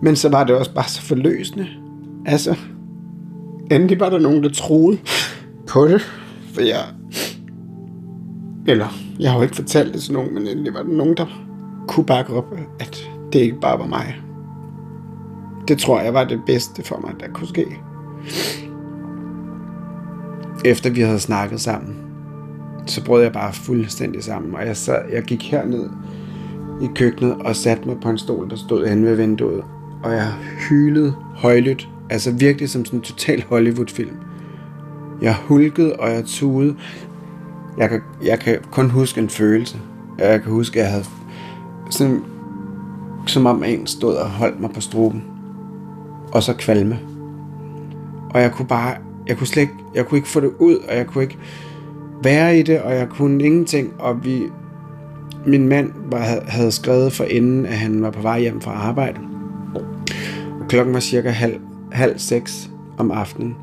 Men 0.01 0.15
så 0.15 0.29
var 0.29 0.43
det 0.43 0.55
også 0.55 0.73
bare 0.73 0.89
så 0.89 1.01
forløsende. 1.01 1.67
Altså, 2.25 2.55
endelig 3.71 3.99
var 3.99 4.09
der 4.09 4.19
nogen, 4.19 4.43
der 4.43 4.49
troede 4.49 4.97
på 5.67 5.87
det. 5.87 6.01
For 6.53 6.61
jeg, 6.61 6.83
eller, 8.67 8.87
jeg 9.19 9.31
har 9.31 9.37
jo 9.37 9.43
ikke 9.43 9.55
fortalt 9.55 9.93
det 9.93 10.01
til 10.01 10.13
nogen, 10.13 10.33
men 10.33 10.45
det 10.45 10.73
var 10.73 10.83
nogen, 10.83 11.17
der 11.17 11.25
kunne 11.87 12.05
bakke 12.05 12.33
op, 12.33 12.55
at 12.79 13.09
det 13.33 13.39
ikke 13.39 13.59
bare 13.59 13.79
var 13.79 13.87
mig. 13.87 14.15
Det 15.67 15.77
tror 15.77 16.01
jeg 16.01 16.13
var 16.13 16.23
det 16.23 16.41
bedste 16.45 16.83
for 16.83 16.99
mig, 16.99 17.13
der 17.19 17.27
kunne 17.33 17.47
ske. 17.47 17.65
Efter 20.65 20.89
vi 20.89 21.01
havde 21.01 21.19
snakket 21.19 21.61
sammen, 21.61 21.95
så 22.85 23.05
brød 23.05 23.23
jeg 23.23 23.31
bare 23.31 23.53
fuldstændig 23.53 24.23
sammen, 24.23 24.55
og 24.55 24.65
jeg, 24.65 24.77
sad, 24.77 25.01
jeg 25.11 25.23
gik 25.23 25.51
herned 25.51 25.89
i 26.81 26.87
køkkenet 26.95 27.33
og 27.33 27.55
satte 27.55 27.87
mig 27.87 27.97
på 28.01 28.09
en 28.09 28.17
stol, 28.17 28.49
der 28.49 28.55
stod 28.55 28.87
hen 28.87 29.05
ved 29.05 29.15
vinduet, 29.15 29.63
og 30.03 30.11
jeg 30.11 30.33
hylede 30.69 31.13
højlydt, 31.35 31.89
altså 32.09 32.31
virkelig 32.31 32.69
som 32.69 32.85
sådan 32.85 32.99
en 32.99 33.03
total 33.03 33.43
Hollywood-film. 33.49 34.17
Jeg 35.21 35.35
hulkede, 35.35 35.93
og 35.93 36.11
jeg 36.11 36.25
tude. 36.25 36.75
Jeg 37.77 37.89
kan, 37.89 38.01
jeg 38.23 38.39
kan 38.39 38.57
kun 38.71 38.89
huske 38.89 39.21
en 39.21 39.29
følelse. 39.29 39.77
Jeg 40.19 40.41
kan 40.41 40.51
huske, 40.51 40.79
at 40.79 40.83
jeg 40.83 40.91
havde 40.91 41.05
sådan, 41.89 42.23
som 43.25 43.45
om 43.45 43.63
en 43.63 43.87
stod 43.87 44.15
og 44.15 44.29
holdt 44.29 44.59
mig 44.59 44.69
på 44.71 44.81
struben. 44.81 45.23
Og 46.31 46.43
så 46.43 46.53
kvalme. 46.53 46.99
Og 48.29 48.41
jeg 48.41 48.51
kunne 48.51 48.67
bare, 48.67 48.95
jeg 49.27 49.37
kunne 49.37 49.47
slet 49.47 49.61
ikke, 49.61 49.73
jeg 49.95 50.05
kunne 50.05 50.17
ikke 50.17 50.29
få 50.29 50.39
det 50.39 50.51
ud, 50.59 50.75
og 50.75 50.95
jeg 50.95 51.07
kunne 51.07 51.23
ikke 51.23 51.37
være 52.23 52.59
i 52.59 52.61
det, 52.61 52.81
og 52.81 52.95
jeg 52.95 53.09
kunne 53.09 53.43
ingenting, 53.43 53.93
og 53.99 54.23
vi, 54.23 54.43
min 55.45 55.67
mand 55.67 55.91
var, 56.11 56.39
havde 56.47 56.71
skrevet 56.71 57.13
for 57.13 57.23
inden, 57.23 57.65
at 57.65 57.73
han 57.73 58.01
var 58.01 58.11
på 58.11 58.21
vej 58.21 58.39
hjem 58.39 58.61
fra 58.61 58.71
arbejde. 58.71 59.19
Klokken 60.69 60.93
var 60.93 60.99
cirka 60.99 61.29
halv, 61.29 61.59
halv 61.91 62.19
seks 62.19 62.69
om 62.97 63.11
aftenen, 63.11 63.55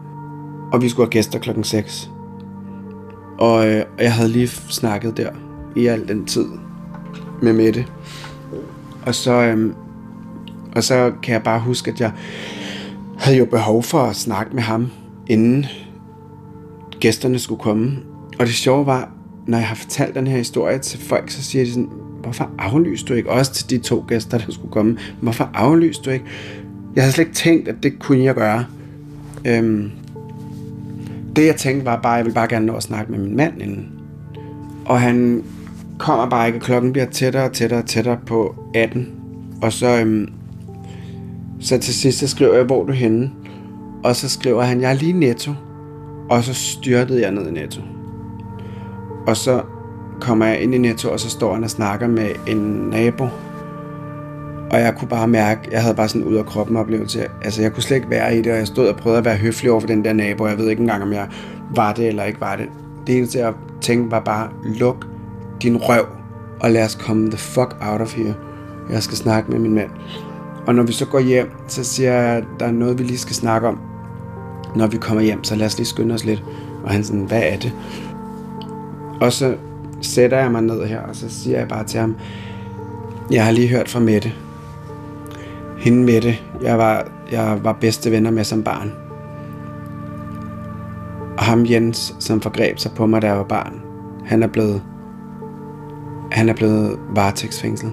og 0.73 0.83
vi 0.83 0.89
skulle 0.89 1.07
have 1.07 1.11
gæster 1.11 1.39
klokken 1.39 1.65
6. 1.65 2.11
Og 3.41 3.69
øh, 3.69 3.85
jeg 3.99 4.13
havde 4.13 4.29
lige 4.29 4.49
snakket 4.49 5.17
der 5.17 5.31
i 5.77 5.87
al 5.87 6.09
den 6.09 6.27
tid 6.27 6.47
med 7.43 7.53
Mette. 7.53 7.87
Og 9.07 9.15
så, 9.15 9.33
øh, 9.33 9.73
og 10.77 10.85
så 10.85 11.13
kan 11.23 11.33
jeg 11.33 11.43
bare 11.43 11.61
huske, 11.61 11.91
at 11.91 12.01
jeg 12.01 12.13
havde 13.19 13.39
jo 13.39 13.45
behov 13.45 13.83
for 13.83 14.03
at 14.03 14.17
snakke 14.17 14.55
med 14.55 14.63
ham, 14.63 14.91
inden 15.27 15.67
gæsterne 17.01 17.39
skulle 17.39 17.61
komme. 17.61 17.99
Og 18.39 18.47
det 18.47 18.55
sjove 18.55 18.87
var, 18.87 19.11
når 19.47 19.59
jeg 19.59 19.69
har 19.69 19.75
fortalt 19.75 20.15
den 20.15 20.27
her 20.27 20.37
historie 20.37 20.79
til 20.79 20.99
folk, 20.99 21.31
så 21.31 21.43
siger 21.43 21.65
de 21.65 21.71
sådan, 21.71 21.91
hvorfor 22.23 22.51
aflyste 22.59 23.09
du 23.09 23.15
ikke? 23.15 23.31
Også 23.31 23.53
til 23.53 23.71
de 23.71 23.79
to 23.79 24.05
gæster, 24.09 24.39
der 24.39 24.53
skulle 24.53 24.73
komme. 24.73 24.99
Hvorfor 25.21 25.51
aflyste 25.55 26.05
du 26.05 26.11
ikke? 26.11 26.25
Jeg 26.95 27.03
havde 27.03 27.13
slet 27.13 27.25
ikke 27.25 27.37
tænkt, 27.37 27.69
at 27.69 27.75
det 27.83 27.99
kunne 27.99 28.25
jeg 28.25 28.35
gøre. 28.35 28.65
Øhm, 29.45 29.91
det 31.37 31.47
jeg 31.47 31.57
tænkte 31.57 31.87
var 31.87 32.01
bare, 32.03 32.15
at 32.15 32.19
jeg 32.19 32.25
ville 32.25 32.35
bare 32.35 32.49
gerne 32.49 32.67
nå 32.67 32.75
at 32.75 32.83
snakke 32.83 33.13
med 33.13 33.19
min 33.19 33.37
mand 33.37 33.63
inden. 33.63 33.89
Og 34.85 35.01
han 35.01 35.45
kommer 35.99 36.31
bare 36.31 36.47
ikke, 36.47 36.59
og 36.59 36.63
klokken 36.63 36.93
bliver 36.93 37.07
tættere 37.07 37.45
og 37.45 37.53
tættere 37.53 37.81
og 37.81 37.87
tættere 37.87 38.19
på 38.27 38.55
18. 38.75 39.09
Og 39.63 39.73
så, 39.73 40.01
øhm, 40.01 40.29
så 41.61 41.79
til 41.79 41.95
sidst 41.95 42.19
så 42.19 42.29
skriver 42.29 42.55
jeg, 42.55 42.65
hvor 42.65 42.83
er 42.83 42.87
du 42.87 42.93
henne? 42.93 43.31
Og 44.05 44.17
så 44.17 44.29
skriver 44.29 44.63
han, 44.63 44.81
jeg 44.81 44.91
er 44.91 44.95
lige 44.95 45.13
netto. 45.13 45.53
Og 46.31 46.45
så 46.45 46.55
styrtede 46.55 47.23
jeg 47.23 47.31
ned 47.31 47.49
i 47.49 47.51
netto. 47.51 47.81
Og 49.27 49.37
så 49.37 49.63
kommer 50.21 50.47
jeg 50.47 50.61
ind 50.61 50.75
i 50.75 50.79
netto, 50.79 51.11
og 51.11 51.21
så 51.21 51.31
står 51.31 51.55
han 51.55 51.65
og 51.65 51.71
snakker 51.71 52.09
med 52.09 52.29
en 52.47 52.59
nabo. 52.91 53.27
Og 54.71 54.81
jeg 54.81 54.95
kunne 54.99 55.09
bare 55.09 55.29
mærke, 55.29 55.61
jeg 55.73 55.83
havde 55.83 55.95
bare 55.95 56.09
sådan 56.09 56.25
ud 56.25 56.35
af 56.35 56.47
kroppen 56.47 56.77
oplevelse. 56.77 57.27
Altså 57.43 57.63
jeg 57.63 57.73
kunne 57.73 57.83
slet 57.83 57.97
ikke 57.97 58.11
være 58.11 58.37
i 58.37 58.43
det, 58.43 58.53
og 58.53 58.59
jeg 58.59 58.67
stod 58.67 58.89
og 58.89 58.97
prøvede 58.97 59.19
at 59.19 59.25
være 59.25 59.37
høflig 59.37 59.71
over 59.71 59.81
for 59.81 59.87
den 59.87 60.05
der 60.05 60.13
nabo. 60.13 60.47
Jeg 60.47 60.59
ved 60.59 60.69
ikke 60.69 60.81
engang, 60.81 61.03
om 61.03 61.13
jeg 61.13 61.29
var 61.75 61.93
det 61.93 62.09
eller 62.09 62.25
ikke 62.25 62.41
var 62.41 62.57
det. 62.57 62.67
Det 63.07 63.17
eneste 63.17 63.39
jeg 63.39 63.53
tænkte 63.81 64.11
var 64.11 64.21
bare, 64.21 64.49
luk 64.65 65.07
din 65.63 65.77
røv, 65.77 66.07
og 66.61 66.71
lad 66.71 66.85
os 66.85 66.95
komme 66.95 67.31
the 67.31 67.39
fuck 67.39 67.77
out 67.81 68.01
of 68.01 68.17
here. 68.17 68.35
Jeg 68.91 69.03
skal 69.03 69.17
snakke 69.17 69.51
med 69.51 69.59
min 69.59 69.75
mand. 69.75 69.91
Og 70.67 70.75
når 70.75 70.83
vi 70.83 70.93
så 70.93 71.07
går 71.07 71.21
hjem, 71.21 71.51
så 71.69 71.85
siger 71.85 72.13
jeg, 72.13 72.37
at 72.37 72.45
der 72.61 72.67
er 72.67 72.71
noget, 72.73 72.99
vi 72.99 73.05
lige 73.05 73.19
skal 73.19 73.37
snakke 73.37 73.69
om. 73.69 73.81
Når 74.77 74.87
vi 74.87 74.97
kommer 74.97 75.23
hjem, 75.23 75.45
så 75.45 75.57
lad 75.57 75.67
os 75.67 75.77
lige 75.77 75.87
skynde 75.87 76.15
os 76.15 76.25
lidt. 76.25 76.45
Og 76.85 76.91
han 76.91 77.05
sådan, 77.05 77.25
hvad 77.25 77.43
er 77.43 77.57
det? 77.57 77.73
Og 79.21 79.33
så 79.33 79.55
sætter 80.03 80.39
jeg 80.39 80.51
mig 80.51 80.63
ned 80.63 80.87
her, 80.87 81.01
og 81.01 81.17
så 81.17 81.27
siger 81.29 81.59
jeg 81.59 81.69
bare 81.69 81.85
til 81.85 82.01
ham, 82.01 82.17
jeg 83.31 83.45
har 83.45 83.53
lige 83.53 83.69
hørt 83.69 83.89
fra 83.89 84.01
Mette. 84.01 84.33
Hende 85.81 86.05
Mette, 86.05 86.39
jeg 86.63 86.79
var, 86.79 87.09
jeg 87.33 87.61
var 87.63 87.73
bedste 87.73 88.11
venner 88.11 88.31
med 88.31 88.45
som 88.45 88.63
barn. 88.63 88.93
Og 91.39 91.45
ham 91.45 91.67
Jens, 91.67 92.17
som 92.19 92.41
forgreb 92.41 92.79
sig 92.79 92.93
på 92.97 93.07
mig, 93.07 93.23
da 93.23 93.27
jeg 93.27 93.37
var 93.37 93.45
barn, 93.45 93.83
han 94.25 94.43
er 94.43 94.47
blevet, 94.47 94.83
han 96.33 96.49
er 96.49 96.55
blevet 96.55 96.99
varetægtsfængslet. 97.15 97.93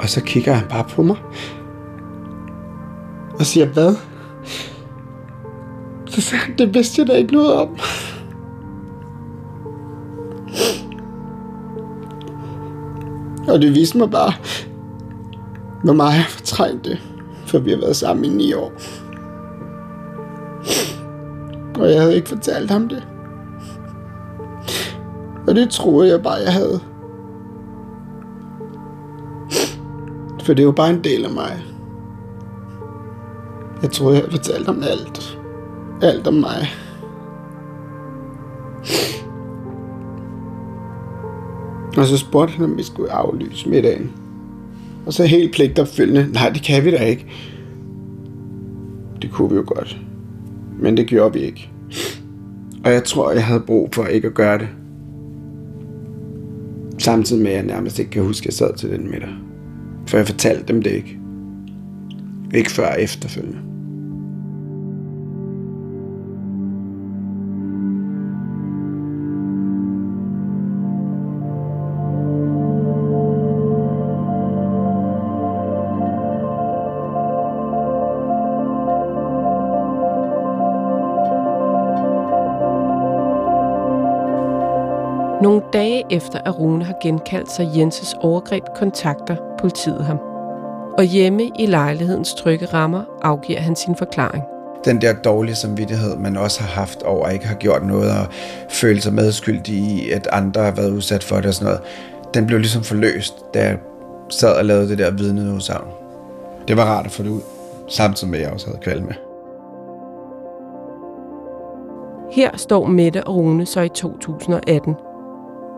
Og 0.00 0.08
så 0.08 0.22
kigger 0.22 0.52
han 0.52 0.68
bare 0.68 0.84
på 0.84 1.02
mig. 1.02 1.16
Og 3.38 3.46
siger, 3.46 3.66
hvad? 3.66 3.94
Så 6.06 6.20
sagde 6.20 6.44
han, 6.44 6.58
det 6.58 6.74
vidste 6.74 7.00
jeg 7.00 7.08
da 7.08 7.12
ikke 7.12 7.32
noget 7.32 7.54
om. 7.54 7.68
Og 13.48 13.62
det 13.62 13.74
viste 13.74 13.98
mig 13.98 14.10
bare, 14.10 14.32
når 15.84 15.92
mig 15.92 16.12
har 16.12 16.30
fortrængt 16.30 16.84
det, 16.84 16.98
for 17.46 17.58
vi 17.58 17.70
har 17.70 17.78
været 17.78 17.96
sammen 17.96 18.24
i 18.24 18.28
ni 18.28 18.52
år. 18.52 18.72
Og 21.80 21.90
jeg 21.90 22.00
havde 22.00 22.16
ikke 22.16 22.28
fortalt 22.28 22.70
ham 22.70 22.88
det. 22.88 23.06
Og 25.48 25.54
det 25.54 25.70
troede 25.70 26.10
jeg 26.10 26.22
bare, 26.22 26.34
jeg 26.34 26.52
havde. 26.52 26.80
For 30.42 30.54
det 30.54 30.60
er 30.60 30.66
jo 30.66 30.72
bare 30.72 30.90
en 30.90 31.04
del 31.04 31.24
af 31.24 31.30
mig. 31.30 31.64
Jeg 33.82 33.90
troede, 33.90 34.14
jeg 34.14 34.22
havde 34.22 34.36
fortalt 34.36 34.66
ham 34.66 34.82
alt. 34.82 35.38
Alt 36.02 36.26
om 36.26 36.34
mig. 36.34 36.68
Og 41.96 42.06
så 42.06 42.18
spurgte 42.18 42.52
han, 42.52 42.64
om 42.64 42.76
vi 42.76 42.82
skulle 42.82 43.12
aflyse 43.12 43.68
middagen. 43.68 44.12
Og 45.06 45.12
så 45.12 45.24
helt 45.24 45.54
pligtopfyldende, 45.54 46.32
nej, 46.32 46.50
det 46.50 46.62
kan 46.62 46.84
vi 46.84 46.90
da 46.90 47.04
ikke. 47.04 47.26
Det 49.22 49.30
kunne 49.30 49.50
vi 49.50 49.56
jo 49.56 49.64
godt. 49.66 50.00
Men 50.78 50.96
det 50.96 51.06
gjorde 51.06 51.32
vi 51.32 51.40
ikke. 51.40 51.70
Og 52.84 52.92
jeg 52.92 53.04
tror, 53.04 53.32
jeg 53.32 53.46
havde 53.46 53.60
brug 53.60 53.88
for 53.94 54.04
ikke 54.04 54.28
at 54.28 54.34
gøre 54.34 54.58
det. 54.58 54.68
Samtidig 56.98 57.42
med, 57.42 57.50
at 57.50 57.56
jeg 57.56 57.66
nærmest 57.66 57.98
ikke 57.98 58.10
kan 58.10 58.22
huske, 58.22 58.44
at 58.44 58.46
jeg 58.46 58.52
sad 58.52 58.76
til 58.76 58.90
den 58.90 59.10
middag. 59.10 59.34
For 60.06 60.16
jeg 60.16 60.26
fortalte 60.26 60.72
dem 60.72 60.82
det 60.82 60.90
ikke. 60.90 61.18
Ikke 62.54 62.70
før 62.70 62.92
efterfølgende. 62.92 63.69
Dage 85.80 86.04
efter, 86.10 86.38
at 86.44 86.58
Rune 86.58 86.84
har 86.84 86.94
genkaldt 87.02 87.52
sig 87.52 87.70
Jenses 87.76 88.14
overgreb, 88.20 88.64
kontakter 88.76 89.36
politiet 89.60 90.04
ham. 90.04 90.18
Og 90.98 91.04
hjemme 91.04 91.50
i 91.58 91.66
lejlighedens 91.66 92.34
trygge 92.34 92.66
rammer 92.66 93.04
afgiver 93.22 93.60
han 93.60 93.76
sin 93.76 93.96
forklaring. 93.96 94.44
Den 94.84 95.00
der 95.00 95.12
dårlige 95.12 95.54
samvittighed, 95.54 96.16
man 96.16 96.36
også 96.36 96.60
har 96.60 96.68
haft 96.80 97.02
over 97.02 97.26
at 97.26 97.32
ikke 97.32 97.46
har 97.46 97.54
gjort 97.54 97.86
noget 97.86 98.10
og 98.10 98.26
føle 98.70 99.00
sig 99.00 99.12
medskyldig 99.12 99.74
i, 99.74 100.10
at 100.10 100.28
andre 100.32 100.62
har 100.62 100.70
været 100.70 100.90
udsat 100.90 101.24
for 101.24 101.36
det 101.36 101.46
og 101.46 101.54
sådan 101.54 101.64
noget, 101.64 101.80
den 102.34 102.46
blev 102.46 102.58
ligesom 102.58 102.82
forløst, 102.82 103.34
da 103.54 103.64
jeg 103.64 103.78
sad 104.30 104.56
og 104.56 104.64
lavede 104.64 104.88
det 104.88 104.98
der 104.98 105.10
vidneudsagn. 105.10 105.88
Det 106.68 106.76
var 106.76 106.84
rart 106.84 107.06
at 107.06 107.12
få 107.12 107.22
det 107.22 107.30
ud, 107.30 107.40
samtidig 107.88 108.30
med 108.30 108.38
at 108.38 108.44
jeg 108.44 108.52
også 108.52 108.66
havde 108.66 108.78
kvalme. 108.82 109.06
med. 109.06 109.14
Her 112.32 112.56
står 112.56 112.86
Mette 112.86 113.24
og 113.24 113.34
Rune 113.34 113.66
så 113.66 113.80
i 113.80 113.88
2018 113.88 114.94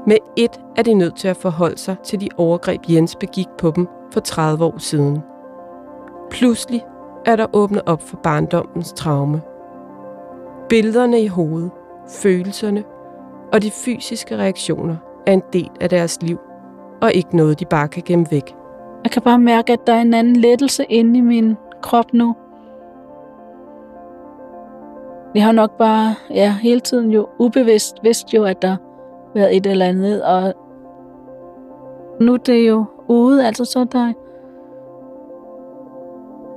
med 0.07 0.17
et 0.37 0.61
er 0.77 0.83
de 0.83 0.95
nødt 0.95 1.17
til 1.17 1.29
at 1.29 1.37
forholde 1.37 1.79
sig 1.79 1.97
til 2.05 2.21
de 2.21 2.29
overgreb, 2.37 2.81
Jens 2.89 3.17
begik 3.17 3.49
på 3.59 3.71
dem 3.77 3.89
for 4.13 4.21
30 4.21 4.65
år 4.65 4.79
siden. 4.79 5.23
Pludselig 6.31 6.85
er 7.27 7.37
der 7.37 7.47
åbnet 7.53 7.83
op 7.87 8.03
for 8.03 8.17
barndommens 8.17 8.93
traume. 8.93 9.43
Billederne 10.69 11.21
i 11.21 11.27
hovedet, 11.27 11.71
følelserne 12.09 12.85
og 13.53 13.63
de 13.63 13.71
fysiske 13.71 14.37
reaktioner 14.37 14.97
er 15.27 15.33
en 15.33 15.43
del 15.53 15.71
af 15.81 15.89
deres 15.89 16.23
liv, 16.23 16.39
og 17.03 17.13
ikke 17.13 17.37
noget, 17.37 17.61
de 17.61 17.65
bare 17.65 17.89
kan 17.89 18.03
gemme 18.07 18.27
væk. 18.31 18.55
Jeg 19.05 19.11
kan 19.11 19.23
bare 19.23 19.39
mærke, 19.39 19.73
at 19.73 19.87
der 19.87 19.93
er 19.93 20.01
en 20.01 20.15
anden 20.15 20.37
lettelse 20.37 20.85
inde 20.89 21.19
i 21.19 21.21
min 21.21 21.57
krop 21.83 22.13
nu. 22.13 22.37
Jeg 25.35 25.45
har 25.45 25.53
nok 25.53 25.79
bare, 25.79 26.15
ja, 26.31 26.57
hele 26.63 26.81
tiden 26.81 27.11
jo 27.11 27.29
ubevidst 27.39 27.97
vidst 28.03 28.35
jo, 28.35 28.45
at 28.45 28.63
der 28.63 28.77
været 29.35 29.57
et 29.57 29.67
eller 29.67 29.87
andet, 29.87 30.23
og 30.23 30.55
nu 32.21 32.33
er 32.33 32.39
det 32.39 32.69
jo 32.69 32.85
ude, 33.09 33.47
altså 33.47 33.65
så 33.65 33.81
er 33.81 33.85
der, 33.85 34.13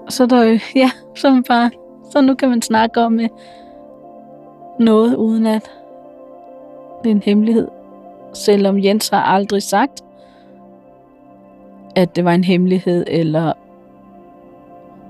så 0.09 0.23
er 0.23 0.27
der 0.27 0.43
jo, 0.43 0.59
ja, 0.75 0.91
så, 1.15 1.43
bare, 1.47 1.71
så 2.11 2.21
nu 2.21 2.35
kan 2.35 2.49
man 2.49 2.61
snakke 2.61 3.01
om 3.01 3.19
øh, 3.19 3.29
noget, 4.79 5.15
uden 5.15 5.45
at 5.45 5.71
det 7.03 7.11
er 7.11 7.15
en 7.15 7.23
hemmelighed. 7.23 7.67
Selvom 8.33 8.83
Jens 8.83 9.09
har 9.09 9.21
aldrig 9.21 9.63
sagt, 9.63 10.03
at 11.95 12.15
det 12.15 12.25
var 12.25 12.31
en 12.31 12.43
hemmelighed, 12.43 13.03
eller 13.07 13.53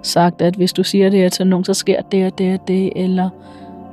sagt, 0.02 0.42
at 0.42 0.56
hvis 0.56 0.74
du 0.74 0.84
siger 0.84 1.10
det 1.10 1.20
her 1.20 1.30
til 1.30 1.48
nogen, 1.48 1.66
så 1.66 1.74
sker 1.74 2.02
det 2.02 2.26
og 2.26 2.38
det 2.38 2.60
og 2.60 2.68
det, 2.68 2.94
eller 2.96 3.30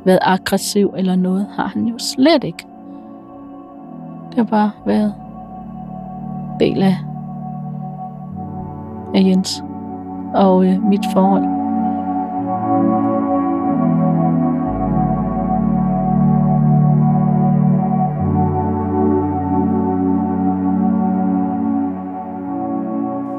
været 0.04 0.18
aggressiv 0.22 0.94
eller 0.96 1.16
noget, 1.16 1.46
har 1.56 1.66
han 1.66 1.86
jo 1.86 1.98
slet 1.98 2.44
ikke. 2.44 2.66
Det 4.32 4.38
har 4.38 4.44
bare 4.44 4.70
været 4.86 5.14
del 6.60 6.82
af, 6.82 6.96
af 9.14 9.20
Jens 9.20 9.62
og 10.34 10.66
øh, 10.66 10.82
mit 10.82 11.04
forhold. 11.12 11.42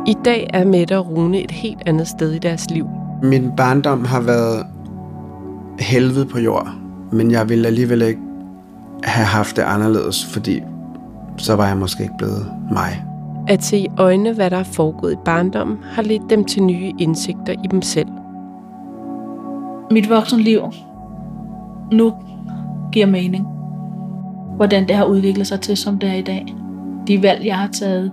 I 0.07 0.15
dag 0.25 0.49
er 0.53 0.65
Mette 0.65 0.97
og 0.97 1.07
Rune 1.07 1.43
et 1.43 1.51
helt 1.51 1.81
andet 1.85 2.07
sted 2.07 2.31
i 2.31 2.39
deres 2.39 2.69
liv. 2.69 2.87
Min 3.23 3.51
barndom 3.57 4.05
har 4.05 4.21
været 4.21 4.65
helvede 5.79 6.25
på 6.25 6.39
jord, 6.39 6.69
men 7.11 7.31
jeg 7.31 7.49
ville 7.49 7.67
alligevel 7.67 8.01
ikke 8.01 8.21
have 9.03 9.25
haft 9.25 9.55
det 9.55 9.61
anderledes, 9.61 10.25
fordi 10.25 10.61
så 11.37 11.55
var 11.55 11.67
jeg 11.67 11.77
måske 11.77 12.03
ikke 12.03 12.17
blevet 12.17 12.51
mig. 12.71 13.05
At 13.47 13.63
se 13.63 13.77
i 13.77 13.87
øjnene, 13.97 14.33
hvad 14.33 14.49
der 14.49 14.57
er 14.57 14.63
foregået 14.63 15.13
i 15.13 15.17
barndommen, 15.25 15.77
har 15.83 16.01
ledt 16.01 16.29
dem 16.29 16.45
til 16.45 16.63
nye 16.63 16.91
indsigter 16.99 17.53
i 17.53 17.67
dem 17.71 17.81
selv. 17.81 18.07
Mit 19.91 20.09
voksenliv 20.09 20.61
nu 21.91 22.13
giver 22.91 23.05
mening. 23.05 23.47
Hvordan 24.55 24.87
det 24.87 24.95
har 24.95 25.05
udviklet 25.05 25.47
sig 25.47 25.61
til, 25.61 25.77
som 25.77 25.99
det 25.99 26.09
er 26.09 26.13
i 26.13 26.21
dag. 26.21 26.55
De 27.07 27.23
valg, 27.23 27.45
jeg 27.45 27.57
har 27.57 27.67
taget. 27.67 28.11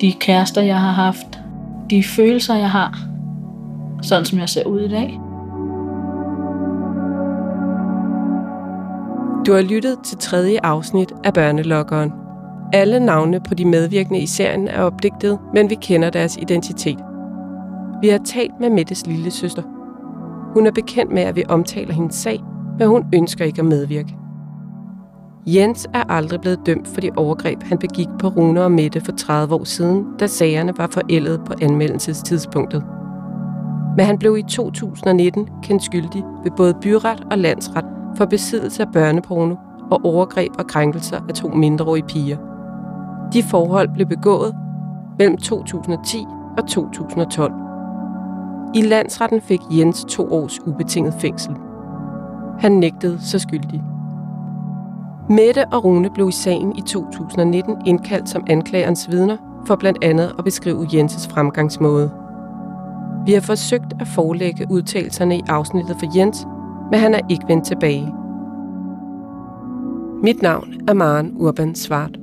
De 0.00 0.12
kærester, 0.12 0.62
jeg 0.62 0.80
har 0.80 0.92
haft. 0.92 1.40
De 1.90 2.02
følelser, 2.02 2.54
jeg 2.54 2.70
har. 2.70 2.98
Sådan 4.02 4.24
som 4.24 4.38
jeg 4.38 4.48
ser 4.48 4.64
ud 4.64 4.80
i 4.80 4.88
dag. 4.88 5.20
Du 9.46 9.52
har 9.52 9.62
lyttet 9.62 9.98
til 10.04 10.18
tredje 10.18 10.58
afsnit 10.62 11.12
af 11.24 11.34
Børnelokkeren. 11.34 12.12
Alle 12.72 13.00
navne 13.00 13.40
på 13.40 13.54
de 13.54 13.64
medvirkende 13.64 14.20
i 14.20 14.26
serien 14.26 14.68
er 14.68 14.82
opdigtet, 14.82 15.38
men 15.54 15.70
vi 15.70 15.74
kender 15.74 16.10
deres 16.10 16.36
identitet. 16.36 16.98
Vi 18.00 18.08
har 18.08 18.18
talt 18.18 18.60
med 18.60 18.70
Mettes 18.70 19.06
lille 19.06 19.30
søster. 19.30 19.62
Hun 20.54 20.66
er 20.66 20.70
bekendt 20.70 21.12
med, 21.12 21.22
at 21.22 21.36
vi 21.36 21.44
omtaler 21.48 21.92
hendes 21.94 22.14
sag, 22.14 22.40
men 22.78 22.88
hun 22.88 23.04
ønsker 23.14 23.44
ikke 23.44 23.58
at 23.58 23.64
medvirke. 23.64 24.16
Jens 25.46 25.88
er 25.94 26.04
aldrig 26.12 26.40
blevet 26.40 26.60
dømt 26.66 26.88
for 26.88 27.00
de 27.00 27.10
overgreb, 27.16 27.62
han 27.62 27.78
begik 27.78 28.08
på 28.18 28.28
Rune 28.28 28.64
og 28.64 28.72
Mette 28.72 29.00
for 29.00 29.12
30 29.12 29.54
år 29.54 29.64
siden, 29.64 30.06
da 30.20 30.26
sagerne 30.26 30.78
var 30.78 30.88
forældet 30.92 31.40
på 31.46 31.52
anmeldelsestidspunktet. 31.62 32.84
Men 33.96 34.06
han 34.06 34.18
blev 34.18 34.36
i 34.36 34.42
2019 34.42 35.48
kendt 35.62 35.82
skyldig 35.82 36.22
ved 36.44 36.50
både 36.56 36.74
byret 36.82 37.26
og 37.30 37.38
landsret 37.38 37.95
for 38.16 38.24
besiddelse 38.24 38.82
af 38.82 38.92
børneporno 38.92 39.54
og 39.90 40.00
overgreb 40.04 40.52
og 40.58 40.66
krænkelser 40.66 41.20
af 41.28 41.34
to 41.34 41.48
mindreårige 41.48 42.04
piger. 42.08 42.36
De 43.32 43.42
forhold 43.42 43.88
blev 43.94 44.06
begået 44.06 44.54
mellem 45.18 45.36
2010 45.36 46.26
og 46.58 46.68
2012. 46.68 47.52
I 48.74 48.82
landsretten 48.82 49.40
fik 49.40 49.60
Jens 49.70 50.04
to 50.08 50.32
års 50.32 50.66
ubetinget 50.66 51.14
fængsel. 51.14 51.54
Han 52.58 52.72
nægtede 52.72 53.20
sig 53.20 53.40
skyldig. 53.40 53.82
Mette 55.30 55.64
og 55.72 55.84
Rune 55.84 56.10
blev 56.10 56.28
i 56.28 56.32
sagen 56.32 56.76
i 56.76 56.80
2019 56.80 57.76
indkaldt 57.86 58.28
som 58.28 58.44
anklagerens 58.46 59.10
vidner 59.10 59.36
for 59.66 59.76
blandt 59.76 60.04
andet 60.04 60.34
at 60.38 60.44
beskrive 60.44 60.86
Jenses 60.94 61.28
fremgangsmåde. 61.28 62.10
Vi 63.26 63.32
har 63.32 63.40
forsøgt 63.40 63.94
at 64.00 64.08
forelægge 64.08 64.66
udtalelserne 64.70 65.36
i 65.36 65.42
afsnittet 65.48 65.96
for 65.98 66.18
Jens, 66.18 66.46
men 66.90 67.00
han 67.00 67.14
er 67.14 67.20
ikke 67.30 67.48
vendt 67.48 67.66
tilbage. 67.66 68.12
Mit 70.22 70.42
navn 70.42 70.88
er 70.88 70.94
Maren 70.94 71.36
Urban 71.36 71.74
Svart. 71.74 72.16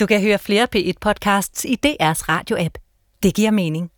Du 0.00 0.06
kan 0.06 0.20
høre 0.20 0.38
flere 0.38 0.66
P1-podcasts 0.76 1.64
i 1.64 1.78
DR's 1.86 2.28
radio-app. 2.28 2.78
Det 3.22 3.34
giver 3.34 3.50
mening. 3.50 3.91